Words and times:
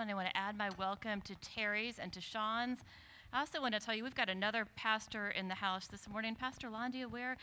And 0.00 0.10
I 0.10 0.14
want 0.14 0.28
to 0.28 0.36
add 0.36 0.56
my 0.56 0.70
welcome 0.78 1.20
to 1.20 1.34
Terry's 1.36 1.98
and 1.98 2.10
to 2.14 2.20
Sean's. 2.20 2.78
I 3.30 3.40
also 3.40 3.60
want 3.60 3.74
to 3.74 3.80
tell 3.80 3.94
you 3.94 4.02
we've 4.02 4.14
got 4.14 4.30
another 4.30 4.66
pastor 4.74 5.30
in 5.30 5.48
the 5.48 5.54
house 5.54 5.86
this 5.86 6.08
morning. 6.08 6.34
Pastor 6.34 6.68
Londia, 6.68 7.10
where 7.10 7.36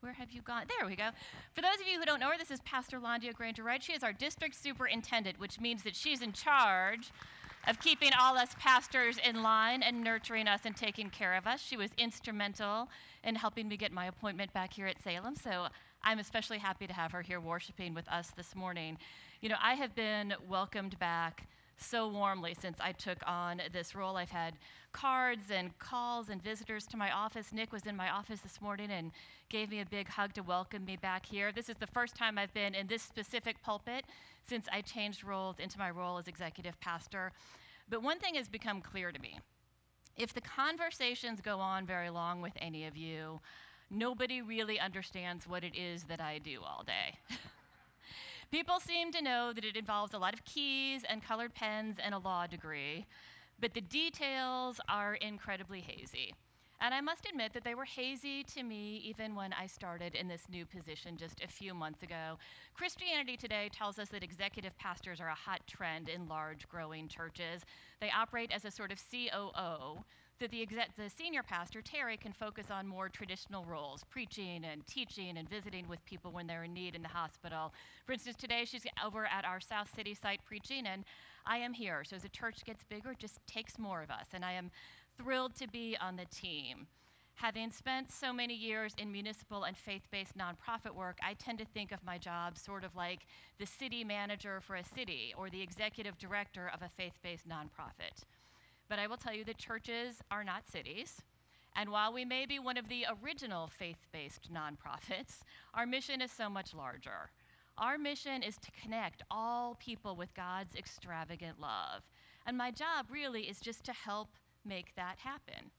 where 0.00 0.12
have 0.12 0.30
you 0.32 0.42
gone? 0.42 0.64
There 0.68 0.86
we 0.86 0.96
go. 0.96 1.08
For 1.54 1.62
those 1.62 1.80
of 1.80 1.86
you 1.90 1.98
who 1.98 2.04
don't 2.04 2.20
know 2.20 2.28
her, 2.28 2.36
this 2.36 2.50
is 2.50 2.60
Pastor 2.60 2.98
Londia 2.98 3.32
Granger 3.32 3.62
Wright. 3.62 3.82
She 3.82 3.94
is 3.94 4.02
our 4.02 4.12
district 4.12 4.54
superintendent, 4.54 5.40
which 5.40 5.60
means 5.60 5.82
that 5.84 5.96
she's 5.96 6.20
in 6.20 6.32
charge 6.32 7.10
of 7.66 7.80
keeping 7.80 8.10
all 8.20 8.36
us 8.36 8.54
pastors 8.58 9.16
in 9.24 9.42
line 9.42 9.82
and 9.82 10.04
nurturing 10.04 10.48
us 10.48 10.60
and 10.66 10.76
taking 10.76 11.08
care 11.08 11.34
of 11.34 11.46
us. 11.46 11.62
She 11.62 11.78
was 11.78 11.90
instrumental 11.96 12.88
in 13.24 13.34
helping 13.34 13.66
me 13.66 13.78
get 13.78 13.92
my 13.92 14.06
appointment 14.06 14.52
back 14.52 14.74
here 14.74 14.86
at 14.86 15.02
Salem. 15.02 15.36
So 15.36 15.68
I'm 16.02 16.18
especially 16.18 16.58
happy 16.58 16.86
to 16.86 16.92
have 16.92 17.12
her 17.12 17.22
here 17.22 17.40
worshiping 17.40 17.94
with 17.94 18.08
us 18.08 18.30
this 18.36 18.54
morning. 18.54 18.98
You 19.40 19.48
know, 19.48 19.56
I 19.62 19.74
have 19.74 19.94
been 19.94 20.34
welcomed 20.48 20.98
back 20.98 21.48
so 21.76 22.08
warmly 22.08 22.54
since 22.58 22.78
I 22.80 22.92
took 22.92 23.18
on 23.26 23.60
this 23.72 23.94
role. 23.94 24.16
I've 24.16 24.30
had 24.30 24.54
cards 24.92 25.50
and 25.50 25.76
calls 25.78 26.28
and 26.28 26.42
visitors 26.42 26.86
to 26.88 26.96
my 26.96 27.10
office. 27.10 27.52
Nick 27.52 27.72
was 27.72 27.86
in 27.86 27.96
my 27.96 28.10
office 28.10 28.40
this 28.40 28.60
morning 28.60 28.90
and 28.90 29.10
gave 29.48 29.70
me 29.70 29.80
a 29.80 29.86
big 29.86 30.08
hug 30.08 30.34
to 30.34 30.42
welcome 30.42 30.84
me 30.84 30.96
back 30.96 31.26
here. 31.26 31.52
This 31.52 31.68
is 31.68 31.76
the 31.76 31.86
first 31.86 32.14
time 32.14 32.38
I've 32.38 32.54
been 32.54 32.74
in 32.74 32.86
this 32.86 33.02
specific 33.02 33.62
pulpit 33.62 34.04
since 34.46 34.66
I 34.72 34.80
changed 34.80 35.24
roles 35.24 35.58
into 35.58 35.78
my 35.78 35.90
role 35.90 36.18
as 36.18 36.28
executive 36.28 36.78
pastor. 36.80 37.32
But 37.88 38.02
one 38.02 38.18
thing 38.18 38.34
has 38.34 38.48
become 38.48 38.80
clear 38.80 39.12
to 39.12 39.18
me. 39.20 39.40
If 40.16 40.34
the 40.34 40.40
conversations 40.40 41.40
go 41.40 41.58
on 41.58 41.86
very 41.86 42.10
long 42.10 42.42
with 42.42 42.52
any 42.60 42.86
of 42.86 42.96
you, 42.96 43.40
nobody 43.90 44.42
really 44.42 44.78
understands 44.78 45.48
what 45.48 45.64
it 45.64 45.74
is 45.76 46.04
that 46.04 46.20
I 46.20 46.38
do 46.38 46.60
all 46.62 46.84
day. 46.84 47.18
People 48.52 48.80
seem 48.80 49.10
to 49.12 49.22
know 49.22 49.54
that 49.54 49.64
it 49.64 49.78
involves 49.78 50.12
a 50.12 50.18
lot 50.18 50.34
of 50.34 50.44
keys 50.44 51.04
and 51.08 51.24
colored 51.24 51.54
pens 51.54 51.96
and 51.98 52.14
a 52.14 52.18
law 52.18 52.46
degree, 52.46 53.06
but 53.58 53.72
the 53.72 53.80
details 53.80 54.78
are 54.90 55.14
incredibly 55.14 55.80
hazy. 55.80 56.34
And 56.78 56.92
I 56.92 57.00
must 57.00 57.26
admit 57.26 57.54
that 57.54 57.64
they 57.64 57.74
were 57.74 57.86
hazy 57.86 58.44
to 58.54 58.62
me 58.62 59.00
even 59.06 59.34
when 59.34 59.54
I 59.54 59.66
started 59.66 60.14
in 60.14 60.28
this 60.28 60.42
new 60.50 60.66
position 60.66 61.16
just 61.16 61.42
a 61.42 61.48
few 61.48 61.72
months 61.72 62.02
ago. 62.02 62.36
Christianity 62.74 63.38
Today 63.38 63.70
tells 63.72 63.98
us 63.98 64.10
that 64.10 64.22
executive 64.22 64.76
pastors 64.76 65.18
are 65.18 65.28
a 65.28 65.34
hot 65.34 65.66
trend 65.66 66.10
in 66.10 66.28
large, 66.28 66.68
growing 66.68 67.08
churches. 67.08 67.62
They 68.02 68.10
operate 68.10 68.52
as 68.52 68.66
a 68.66 68.70
sort 68.70 68.92
of 68.92 69.00
COO, 69.10 70.04
that 70.40 70.50
the, 70.50 70.66
the 70.96 71.08
senior 71.08 71.42
pastor, 71.42 71.82
Terry, 71.82 72.16
can 72.16 72.32
focus 72.32 72.66
on 72.70 72.86
more 72.86 73.08
traditional 73.08 73.64
roles, 73.64 74.04
preaching 74.10 74.64
and 74.64 74.86
teaching 74.86 75.36
and 75.38 75.48
visiting 75.48 75.88
with 75.88 76.04
people 76.04 76.32
when 76.32 76.46
they're 76.46 76.64
in 76.64 76.74
need 76.74 76.94
in 76.94 77.02
the 77.02 77.08
hospital. 77.08 77.72
For 78.06 78.12
instance, 78.12 78.36
today 78.36 78.64
she's 78.64 78.84
over 79.04 79.26
at 79.26 79.44
our 79.44 79.60
South 79.60 79.94
City 79.94 80.14
site 80.14 80.40
preaching, 80.44 80.86
and 80.86 81.04
I 81.46 81.58
am 81.58 81.72
here. 81.72 82.02
So 82.04 82.16
as 82.16 82.22
the 82.22 82.28
church 82.28 82.64
gets 82.64 82.82
bigger, 82.84 83.12
it 83.12 83.18
just 83.18 83.38
takes 83.46 83.78
more 83.78 84.02
of 84.02 84.10
us. 84.10 84.26
And 84.32 84.44
I 84.44 84.52
am 84.52 84.70
thrilled 85.16 85.54
to 85.56 85.68
be 85.68 85.96
on 86.00 86.16
the 86.16 86.26
team. 86.26 86.86
Having 87.34 87.72
spent 87.72 88.10
so 88.12 88.32
many 88.32 88.54
years 88.54 88.94
in 88.98 89.10
municipal 89.10 89.64
and 89.64 89.76
faith 89.76 90.02
based 90.10 90.36
nonprofit 90.36 90.94
work, 90.94 91.18
I 91.24 91.34
tend 91.34 91.58
to 91.58 91.64
think 91.64 91.90
of 91.90 92.04
my 92.04 92.18
job 92.18 92.58
sort 92.58 92.84
of 92.84 92.94
like 92.94 93.26
the 93.58 93.66
city 93.66 94.04
manager 94.04 94.60
for 94.60 94.76
a 94.76 94.84
city 94.84 95.34
or 95.36 95.50
the 95.50 95.60
executive 95.60 96.18
director 96.18 96.70
of 96.72 96.82
a 96.82 96.90
faith 96.96 97.18
based 97.22 97.48
nonprofit. 97.48 98.24
But 98.92 98.98
I 98.98 99.06
will 99.06 99.16
tell 99.16 99.32
you 99.32 99.42
that 99.44 99.56
churches 99.56 100.20
are 100.30 100.44
not 100.44 100.68
cities. 100.70 101.22
And 101.74 101.88
while 101.88 102.12
we 102.12 102.26
may 102.26 102.44
be 102.44 102.58
one 102.58 102.76
of 102.76 102.90
the 102.90 103.06
original 103.24 103.66
faith 103.66 104.06
based 104.12 104.52
nonprofits, 104.52 105.40
our 105.74 105.86
mission 105.86 106.20
is 106.20 106.30
so 106.30 106.50
much 106.50 106.74
larger. 106.74 107.30
Our 107.78 107.96
mission 107.96 108.42
is 108.42 108.58
to 108.58 108.70
connect 108.70 109.22
all 109.30 109.76
people 109.76 110.14
with 110.14 110.34
God's 110.34 110.74
extravagant 110.74 111.58
love. 111.58 112.02
And 112.44 112.58
my 112.58 112.70
job 112.70 113.06
really 113.10 113.44
is 113.44 113.60
just 113.60 113.82
to 113.84 113.94
help 113.94 114.28
make 114.62 114.94
that 114.94 115.16
happen. 115.20 115.70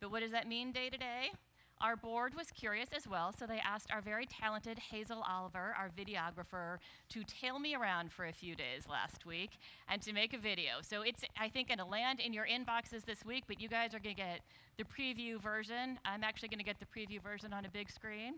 But 0.00 0.10
what 0.10 0.22
does 0.22 0.32
that 0.32 0.48
mean 0.48 0.72
day 0.72 0.90
to 0.90 0.98
day? 0.98 1.30
Our 1.80 1.94
board 1.94 2.34
was 2.34 2.50
curious 2.50 2.88
as 2.92 3.06
well, 3.06 3.32
so 3.38 3.46
they 3.46 3.60
asked 3.64 3.92
our 3.92 4.00
very 4.00 4.26
talented 4.26 4.80
Hazel 4.80 5.24
Oliver, 5.28 5.76
our 5.78 5.90
videographer, 5.96 6.78
to 7.10 7.22
tail 7.22 7.60
me 7.60 7.76
around 7.76 8.10
for 8.10 8.26
a 8.26 8.32
few 8.32 8.56
days 8.56 8.88
last 8.90 9.24
week 9.24 9.58
and 9.88 10.02
to 10.02 10.12
make 10.12 10.34
a 10.34 10.38
video. 10.38 10.72
So 10.82 11.02
it's, 11.02 11.22
I 11.38 11.48
think, 11.48 11.68
going 11.68 11.78
to 11.78 11.84
land 11.84 12.18
in 12.18 12.32
your 12.32 12.46
inboxes 12.46 13.04
this 13.04 13.24
week, 13.24 13.44
but 13.46 13.60
you 13.60 13.68
guys 13.68 13.94
are 13.94 14.00
going 14.00 14.16
to 14.16 14.20
get 14.20 14.40
the 14.76 14.82
preview 14.84 15.40
version. 15.40 16.00
I'm 16.04 16.24
actually 16.24 16.48
going 16.48 16.58
to 16.58 16.64
get 16.64 16.80
the 16.80 16.86
preview 16.86 17.22
version 17.22 17.52
on 17.52 17.64
a 17.64 17.68
big 17.68 17.92
screen. 17.92 18.34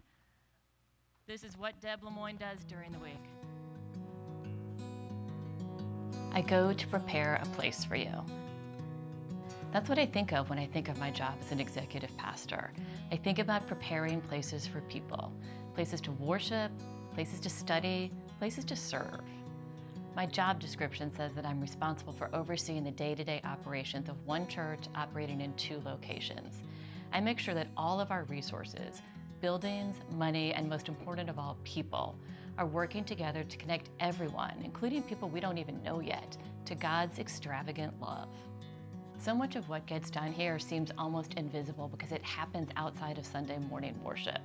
This 1.26 1.42
is 1.42 1.56
what 1.56 1.80
Deb 1.80 2.04
Lemoyne 2.04 2.36
does 2.36 2.58
during 2.68 2.92
the 2.92 2.98
week. 2.98 3.24
I 6.32 6.42
go 6.42 6.74
to 6.74 6.86
prepare 6.88 7.40
a 7.42 7.46
place 7.56 7.86
for 7.86 7.96
you. 7.96 8.12
That's 9.72 9.88
what 9.88 10.00
I 10.00 10.06
think 10.06 10.32
of 10.32 10.50
when 10.50 10.58
I 10.58 10.66
think 10.66 10.88
of 10.88 10.98
my 10.98 11.12
job 11.12 11.34
as 11.41 11.53
an 11.53 11.60
executive 11.60 12.16
pastor. 12.16 12.72
I 13.12 13.16
think 13.16 13.38
about 13.38 13.69
preparing 13.69 14.20
places 14.20 14.66
for 14.66 14.81
people, 14.82 15.32
places 15.76 16.00
to 16.03 16.10
worship, 16.12 16.72
places 17.14 17.38
to 17.41 17.50
study, 17.50 18.10
places 18.41 18.64
to 18.64 18.75
serve. 18.75 19.20
My 20.16 20.26
job 20.26 20.59
description 20.59 21.12
says 21.14 21.34
that 21.34 21.47
I'm 21.47 21.60
responsible 21.60 22.12
for 22.12 22.28
overseeing 22.34 22.82
the 22.82 22.91
day 22.91 23.14
to 23.14 23.22
day 23.22 23.41
operations 23.44 24.09
of 24.09 24.26
one 24.26 24.48
church 24.48 24.86
operating 24.97 25.41
in 25.41 25.54
two 25.54 25.80
locations. 25.84 26.62
I 27.12 27.20
make 27.20 27.38
sure 27.38 27.54
that 27.54 27.69
all 27.76 28.00
of 28.00 28.10
our 28.10 28.25
resources, 28.25 29.03
buildings, 29.41 29.97
money, 30.10 30.53
and 30.53 30.69
most 30.69 30.88
important 30.88 31.30
of 31.30 31.38
all, 31.38 31.56
people, 31.62 32.19
are 32.59 32.66
working 32.66 33.04
together 33.04 33.44
to 33.44 33.56
connect 33.56 33.91
everyone, 34.00 34.60
including 34.64 35.04
people 35.04 35.28
we 35.28 35.38
don't 35.38 35.59
even 35.59 35.80
know 35.84 36.00
yet, 36.00 36.36
to 36.64 36.75
God's 36.75 37.20
extravagant 37.20 37.94
love. 38.00 38.28
So 39.20 39.34
much 39.34 39.54
of 39.54 39.69
what 39.69 39.84
gets 39.84 40.08
done 40.08 40.32
here 40.32 40.58
seems 40.58 40.91
almost 40.97 41.34
invisible 41.34 41.88
because 41.88 42.10
it 42.10 42.25
happens 42.25 42.70
outside 42.76 43.19
of 43.19 43.26
Sunday 43.26 43.58
morning 43.58 43.94
worship. 44.03 44.38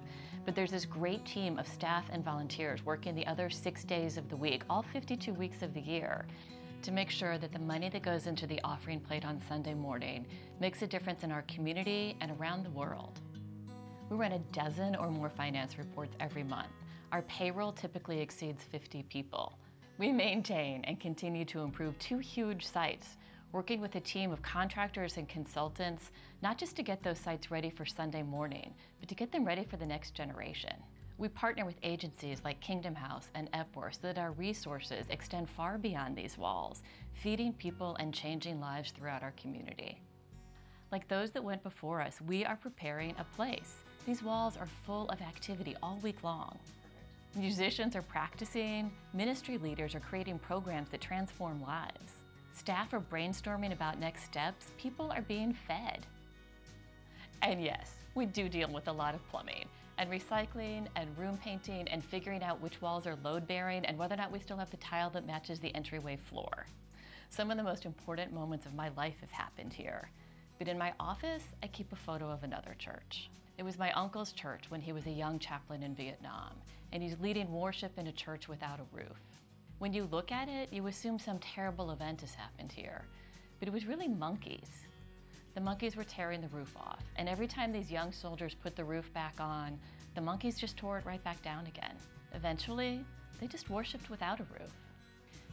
But 0.43 0.53
there's 0.53 0.71
this 0.71 0.83
great 0.83 1.25
team 1.25 1.57
of 1.57 1.65
staff 1.65 2.03
and 2.11 2.25
volunteers 2.25 2.85
working 2.85 3.15
the 3.15 3.25
other 3.25 3.49
six 3.49 3.85
days 3.85 4.17
of 4.17 4.27
the 4.27 4.35
week, 4.35 4.63
all 4.69 4.83
52 4.91 5.33
weeks 5.33 5.61
of 5.61 5.73
the 5.73 5.79
year, 5.79 6.25
to 6.81 6.91
make 6.91 7.09
sure 7.09 7.37
that 7.37 7.53
the 7.53 7.59
money 7.59 7.87
that 7.87 8.01
goes 8.01 8.27
into 8.27 8.45
the 8.47 8.59
offering 8.65 8.99
plate 8.99 9.23
on 9.23 9.39
Sunday 9.39 9.73
morning 9.73 10.25
makes 10.59 10.81
a 10.81 10.87
difference 10.87 11.23
in 11.23 11.31
our 11.31 11.43
community 11.43 12.17
and 12.19 12.31
around 12.37 12.65
the 12.65 12.71
world. 12.71 13.21
We 14.09 14.17
run 14.17 14.33
a 14.33 14.39
dozen 14.51 14.97
or 14.97 15.09
more 15.09 15.29
finance 15.29 15.77
reports 15.77 16.17
every 16.19 16.43
month. 16.43 16.73
Our 17.13 17.21
payroll 17.21 17.71
typically 17.71 18.19
exceeds 18.19 18.65
50 18.65 19.03
people. 19.03 19.57
We 19.97 20.11
maintain 20.11 20.83
and 20.83 20.99
continue 20.99 21.45
to 21.45 21.61
improve 21.61 21.97
two 21.97 22.17
huge 22.17 22.67
sites 22.67 23.15
working 23.55 23.79
with 23.79 23.95
a 23.95 24.01
team 24.01 24.33
of 24.33 24.41
contractors 24.41 25.15
and 25.15 25.29
consultants, 25.29 26.11
not 26.41 26.57
just 26.57 26.75
to 26.75 26.83
get 26.83 27.01
those 27.01 27.17
sites 27.17 27.49
ready 27.49 27.69
for 27.69 27.85
Sunday 27.85 28.21
morning, 28.21 28.73
but 28.99 29.07
to 29.07 29.15
get 29.15 29.31
them 29.31 29.45
ready 29.45 29.63
for 29.63 29.77
the 29.77 29.85
next 29.85 30.13
generation. 30.13 30.73
We 31.17 31.29
partner 31.29 31.65
with 31.65 31.77
agencies 31.81 32.41
like 32.43 32.59
Kingdom 32.59 32.93
House 32.93 33.29
and 33.33 33.47
Epworth 33.53 33.93
so 33.93 34.07
that 34.07 34.17
our 34.17 34.33
resources 34.33 35.05
extend 35.09 35.49
far 35.49 35.77
beyond 35.77 36.17
these 36.17 36.37
walls, 36.37 36.83
feeding 37.13 37.53
people 37.53 37.95
and 37.97 38.13
changing 38.13 38.59
lives 38.59 38.91
throughout 38.91 39.23
our 39.23 39.33
community. 39.41 40.01
Like 40.91 41.07
those 41.07 41.31
that 41.31 41.41
went 41.41 41.63
before 41.63 42.01
us, 42.01 42.19
we 42.27 42.43
are 42.43 42.57
preparing 42.57 43.15
a 43.17 43.35
place. 43.37 43.75
These 44.05 44.21
walls 44.21 44.57
are 44.57 44.67
full 44.85 45.07
of 45.07 45.21
activity 45.21 45.77
all 45.81 45.97
week 46.03 46.25
long. 46.25 46.59
Musicians 47.35 47.95
are 47.95 48.01
practicing, 48.01 48.91
ministry 49.13 49.57
leaders 49.57 49.95
are 49.95 50.01
creating 50.01 50.39
programs 50.39 50.89
that 50.89 50.99
transform 50.99 51.61
lives. 51.61 52.14
Staff 52.55 52.93
are 52.93 53.01
brainstorming 53.01 53.73
about 53.73 53.99
next 53.99 54.23
steps. 54.23 54.71
People 54.77 55.11
are 55.11 55.21
being 55.21 55.53
fed. 55.67 56.05
And 57.41 57.61
yes, 57.61 57.95
we 58.15 58.25
do 58.25 58.47
deal 58.47 58.69
with 58.69 58.87
a 58.87 58.93
lot 58.93 59.13
of 59.13 59.27
plumbing 59.29 59.65
and 59.97 60.09
recycling 60.09 60.87
and 60.95 61.17
room 61.17 61.37
painting 61.43 61.85
and 61.89 62.03
figuring 62.03 62.41
out 62.41 62.61
which 62.61 62.81
walls 62.81 63.05
are 63.05 63.17
load 63.23 63.45
bearing 63.45 63.85
and 63.85 63.97
whether 63.97 64.15
or 64.15 64.17
not 64.17 64.31
we 64.31 64.39
still 64.39 64.57
have 64.57 64.71
the 64.71 64.77
tile 64.77 65.09
that 65.09 65.27
matches 65.27 65.59
the 65.59 65.75
entryway 65.75 66.15
floor. 66.15 66.65
Some 67.29 67.51
of 67.51 67.57
the 67.57 67.63
most 67.63 67.85
important 67.85 68.33
moments 68.33 68.65
of 68.65 68.73
my 68.73 68.89
life 68.95 69.15
have 69.19 69.31
happened 69.31 69.73
here. 69.73 70.09
But 70.57 70.69
in 70.69 70.77
my 70.77 70.93
office, 70.97 71.43
I 71.61 71.67
keep 71.67 71.91
a 71.91 71.97
photo 71.97 72.31
of 72.31 72.43
another 72.43 72.73
church. 72.79 73.29
It 73.57 73.63
was 73.63 73.77
my 73.77 73.91
uncle's 73.91 74.31
church 74.31 74.63
when 74.69 74.79
he 74.79 74.93
was 74.93 75.05
a 75.07 75.11
young 75.11 75.39
chaplain 75.39 75.83
in 75.83 75.93
Vietnam, 75.93 76.53
and 76.93 77.03
he's 77.03 77.19
leading 77.19 77.51
worship 77.51 77.99
in 77.99 78.07
a 78.07 78.13
church 78.13 78.47
without 78.47 78.79
a 78.79 78.95
roof. 78.95 79.34
When 79.77 79.93
you 79.93 80.07
look 80.09 80.31
at 80.31 80.47
it, 80.47 80.71
you 80.71 80.87
assume 80.87 81.19
some 81.19 81.37
terrible 81.39 81.91
event 81.91 82.21
has 82.21 82.33
happened 82.33 82.71
here, 82.71 83.03
but 83.59 83.67
it 83.67 83.73
was 83.73 83.85
really 83.85 84.07
monkeys. 84.07 84.69
The 85.53 85.59
monkeys 85.59 85.97
were 85.97 86.05
tearing 86.05 86.39
the 86.39 86.47
roof 86.47 86.73
off, 86.77 87.03
and 87.17 87.27
every 87.27 87.45
time 87.45 87.73
these 87.73 87.91
young 87.91 88.13
soldiers 88.13 88.55
put 88.55 88.77
the 88.77 88.85
roof 88.85 89.13
back 89.13 89.35
on, 89.39 89.77
the 90.15 90.21
monkeys 90.21 90.57
just 90.57 90.77
tore 90.77 90.97
it 90.97 91.05
right 91.05 91.21
back 91.25 91.41
down 91.43 91.67
again. 91.67 91.95
Eventually, 92.33 93.03
they 93.41 93.47
just 93.47 93.69
worshipped 93.69 94.09
without 94.09 94.39
a 94.39 94.45
roof. 94.59 94.71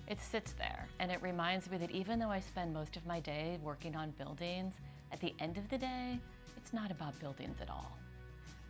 It 0.06 0.20
sits 0.20 0.52
there, 0.52 0.86
and 1.00 1.10
it 1.10 1.20
reminds 1.20 1.68
me 1.68 1.76
that 1.78 1.90
even 1.90 2.20
though 2.20 2.30
I 2.30 2.40
spend 2.40 2.72
most 2.72 2.96
of 2.96 3.04
my 3.04 3.18
day 3.18 3.58
working 3.60 3.96
on 3.96 4.12
buildings, 4.12 4.74
at 5.10 5.20
the 5.20 5.34
end 5.40 5.58
of 5.58 5.68
the 5.68 5.78
day, 5.78 6.20
it's 6.56 6.72
not 6.72 6.92
about 6.92 7.18
buildings 7.18 7.60
at 7.60 7.70
all. 7.70 7.98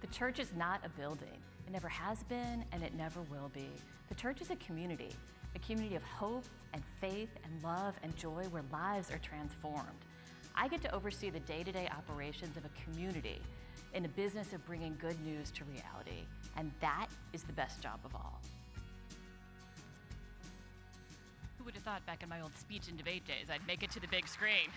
The 0.01 0.07
church 0.09 0.39
is 0.39 0.53
not 0.57 0.81
a 0.85 0.89
building. 0.89 1.29
It 1.67 1.73
never 1.73 1.89
has 1.89 2.23
been, 2.23 2.65
and 2.73 2.83
it 2.83 2.95
never 2.95 3.21
will 3.31 3.51
be. 3.55 3.69
The 4.09 4.15
church 4.15 4.41
is 4.41 4.51
a 4.51 4.57
community, 4.57 5.11
a 5.55 5.59
community 5.59 5.97
of 5.97 6.03
hope 6.03 6.45
and 6.73 6.83
faith 7.01 7.31
and 7.45 7.63
love 7.63 7.95
and 8.03 8.17
joy 8.17 8.45
where 8.51 8.63
lives 8.73 9.11
are 9.11 9.19
transformed. 9.19 9.87
I 10.55 10.69
get 10.69 10.83
to 10.83 10.95
oversee 10.95 11.31
the 11.31 11.41
day 11.41 11.63
to 11.63 11.73
day 11.73 11.89
operations 11.97 12.57
of 12.57 12.65
a 12.65 12.71
community 12.85 13.41
in 13.95 14.03
the 14.03 14.09
business 14.11 14.53
of 14.53 14.65
bringing 14.67 14.97
good 15.01 15.21
news 15.25 15.51
to 15.53 15.65
reality, 15.65 16.25
and 16.57 16.71
that 16.81 17.09
is 17.33 17.43
the 17.43 17.53
best 17.53 17.81
job 17.81 18.01
of 18.05 18.15
all. 18.15 18.41
Who 21.59 21.65
would 21.65 21.75
have 21.75 21.83
thought 21.83 22.05
back 22.07 22.23
in 22.23 22.29
my 22.29 22.41
old 22.41 22.57
speech 22.57 22.89
and 22.89 22.97
debate 22.97 23.27
days 23.27 23.49
I'd 23.51 23.67
make 23.67 23.83
it 23.83 23.91
to 23.93 24.01
the 24.01 24.09
big 24.09 24.27
screen? 24.27 24.71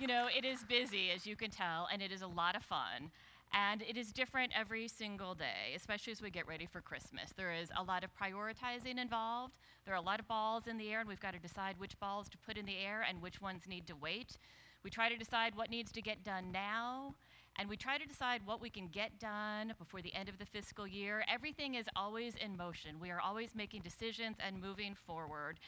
you 0.00 0.06
know, 0.06 0.28
it 0.34 0.46
is 0.46 0.64
busy, 0.64 1.10
as 1.10 1.26
you 1.26 1.36
can 1.36 1.50
tell, 1.50 1.86
and 1.92 2.00
it 2.00 2.10
is 2.10 2.22
a 2.22 2.26
lot 2.26 2.56
of 2.56 2.62
fun. 2.62 3.10
And 3.52 3.82
it 3.82 3.96
is 3.96 4.12
different 4.12 4.52
every 4.56 4.86
single 4.86 5.34
day, 5.34 5.74
especially 5.74 6.12
as 6.12 6.22
we 6.22 6.30
get 6.30 6.46
ready 6.46 6.66
for 6.66 6.80
Christmas. 6.80 7.30
There 7.36 7.52
is 7.52 7.68
a 7.76 7.82
lot 7.82 8.04
of 8.04 8.10
prioritizing 8.14 8.98
involved. 8.98 9.54
There 9.84 9.92
are 9.92 9.98
a 9.98 10.02
lot 10.02 10.20
of 10.20 10.28
balls 10.28 10.68
in 10.68 10.78
the 10.78 10.88
air, 10.90 11.00
and 11.00 11.08
we've 11.08 11.20
got 11.20 11.32
to 11.32 11.40
decide 11.40 11.74
which 11.78 11.98
balls 11.98 12.28
to 12.28 12.38
put 12.38 12.56
in 12.56 12.64
the 12.64 12.76
air 12.78 13.04
and 13.08 13.20
which 13.20 13.40
ones 13.40 13.62
need 13.66 13.88
to 13.88 13.96
wait. 13.96 14.38
We 14.84 14.90
try 14.90 15.08
to 15.08 15.16
decide 15.16 15.56
what 15.56 15.68
needs 15.68 15.90
to 15.92 16.00
get 16.00 16.22
done 16.22 16.52
now, 16.52 17.16
and 17.58 17.68
we 17.68 17.76
try 17.76 17.98
to 17.98 18.06
decide 18.06 18.40
what 18.46 18.60
we 18.60 18.70
can 18.70 18.86
get 18.86 19.18
done 19.18 19.74
before 19.78 20.00
the 20.00 20.14
end 20.14 20.28
of 20.28 20.38
the 20.38 20.46
fiscal 20.46 20.86
year. 20.86 21.24
Everything 21.28 21.74
is 21.74 21.86
always 21.96 22.34
in 22.36 22.56
motion. 22.56 23.00
We 23.00 23.10
are 23.10 23.20
always 23.20 23.54
making 23.54 23.82
decisions 23.82 24.36
and 24.38 24.60
moving 24.60 24.94
forward 24.94 25.58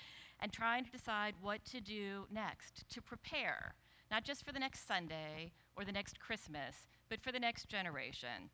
and 0.41 0.53
trying 0.53 0.85
to 0.85 0.91
decide 0.91 1.35
what 1.41 1.65
to 1.67 1.81
do 1.81 2.27
next 2.33 2.89
to 2.91 3.03
prepare, 3.03 3.75
not 4.11 4.25
just 4.25 4.47
for 4.47 4.53
the 4.53 4.59
next 4.61 4.87
Sunday 4.87 5.53
or 5.77 5.85
the 5.85 5.93
next 5.93 6.21
Christmas, 6.21 6.87
but 7.13 7.21
for 7.21 7.31
the 7.31 7.39
next 7.39 7.69
generation. 7.69 8.49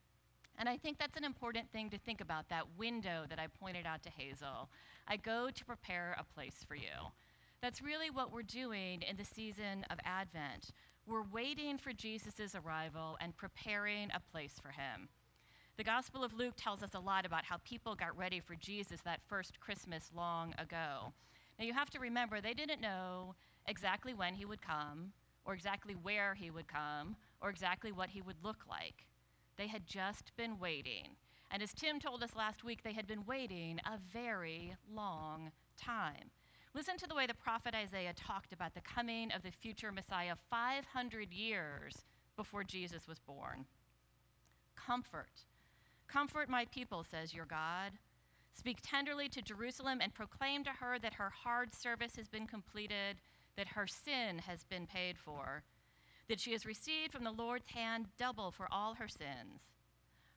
And 0.58 0.68
I 0.68 0.76
think 0.76 0.98
that's 0.98 1.16
an 1.16 1.22
important 1.22 1.70
thing 1.70 1.90
to 1.90 1.98
think 1.98 2.20
about 2.20 2.48
that 2.48 2.64
window 2.76 3.22
that 3.28 3.38
I 3.38 3.46
pointed 3.46 3.86
out 3.86 4.02
to 4.02 4.10
Hazel. 4.10 4.68
I 5.06 5.16
go 5.16 5.48
to 5.48 5.64
prepare 5.64 6.16
a 6.18 6.24
place 6.34 6.64
for 6.66 6.74
you. 6.74 7.12
That's 7.62 7.80
really 7.80 8.10
what 8.10 8.32
we're 8.32 8.42
doing 8.42 9.02
in 9.08 9.16
the 9.16 9.24
season 9.24 9.86
of 9.90 10.00
Advent. 10.04 10.72
We're 11.06 11.22
waiting 11.32 11.78
for 11.78 11.92
Jesus' 11.92 12.56
arrival 12.56 13.16
and 13.20 13.36
preparing 13.36 14.10
a 14.12 14.18
place 14.32 14.54
for 14.60 14.70
him. 14.70 15.08
The 15.76 15.84
Gospel 15.84 16.24
of 16.24 16.34
Luke 16.34 16.54
tells 16.56 16.82
us 16.82 16.94
a 16.94 17.00
lot 17.00 17.24
about 17.24 17.44
how 17.44 17.58
people 17.58 17.94
got 17.94 18.18
ready 18.18 18.40
for 18.40 18.56
Jesus 18.56 19.00
that 19.02 19.20
first 19.28 19.60
Christmas 19.60 20.10
long 20.16 20.52
ago. 20.58 21.12
Now, 21.60 21.64
you 21.64 21.74
have 21.74 21.90
to 21.90 22.00
remember, 22.00 22.40
they 22.40 22.54
didn't 22.54 22.80
know 22.80 23.36
exactly 23.68 24.14
when 24.14 24.34
he 24.34 24.44
would 24.44 24.60
come, 24.60 25.12
or 25.44 25.54
exactly 25.54 25.94
where 25.94 26.34
he 26.34 26.50
would 26.50 26.66
come, 26.66 27.14
or 27.40 27.50
exactly 27.50 27.92
what 27.92 28.10
he 28.10 28.22
would 28.22 28.42
look 28.42 28.64
like. 28.68 29.06
They 29.56 29.66
had 29.66 29.86
just 29.86 30.36
been 30.36 30.58
waiting. 30.58 31.16
And 31.50 31.62
as 31.62 31.72
Tim 31.72 31.98
told 31.98 32.22
us 32.22 32.36
last 32.36 32.64
week, 32.64 32.82
they 32.82 32.92
had 32.92 33.06
been 33.06 33.24
waiting 33.26 33.80
a 33.84 33.98
very 34.12 34.74
long 34.94 35.50
time. 35.76 36.30
Listen 36.74 36.96
to 36.98 37.06
the 37.06 37.14
way 37.14 37.26
the 37.26 37.34
prophet 37.34 37.74
Isaiah 37.74 38.12
talked 38.14 38.52
about 38.52 38.74
the 38.74 38.82
coming 38.82 39.32
of 39.32 39.42
the 39.42 39.50
future 39.50 39.90
Messiah 39.90 40.34
500 40.50 41.32
years 41.32 41.94
before 42.36 42.62
Jesus 42.62 43.08
was 43.08 43.18
born. 43.18 43.64
Comfort. 44.76 45.44
Comfort 46.06 46.48
my 46.48 46.66
people, 46.66 47.04
says 47.04 47.34
your 47.34 47.46
God. 47.46 47.92
Speak 48.54 48.78
tenderly 48.82 49.28
to 49.30 49.42
Jerusalem 49.42 50.00
and 50.02 50.14
proclaim 50.14 50.64
to 50.64 50.70
her 50.70 50.98
that 50.98 51.14
her 51.14 51.30
hard 51.30 51.74
service 51.74 52.16
has 52.16 52.28
been 52.28 52.46
completed, 52.46 53.16
that 53.56 53.68
her 53.68 53.86
sin 53.86 54.38
has 54.38 54.64
been 54.64 54.86
paid 54.86 55.16
for 55.16 55.62
that 56.28 56.40
she 56.40 56.52
has 56.52 56.66
received 56.66 57.12
from 57.12 57.24
the 57.24 57.30
Lord's 57.30 57.68
hand 57.68 58.06
double 58.18 58.50
for 58.50 58.68
all 58.70 58.94
her 58.94 59.08
sins. 59.08 59.62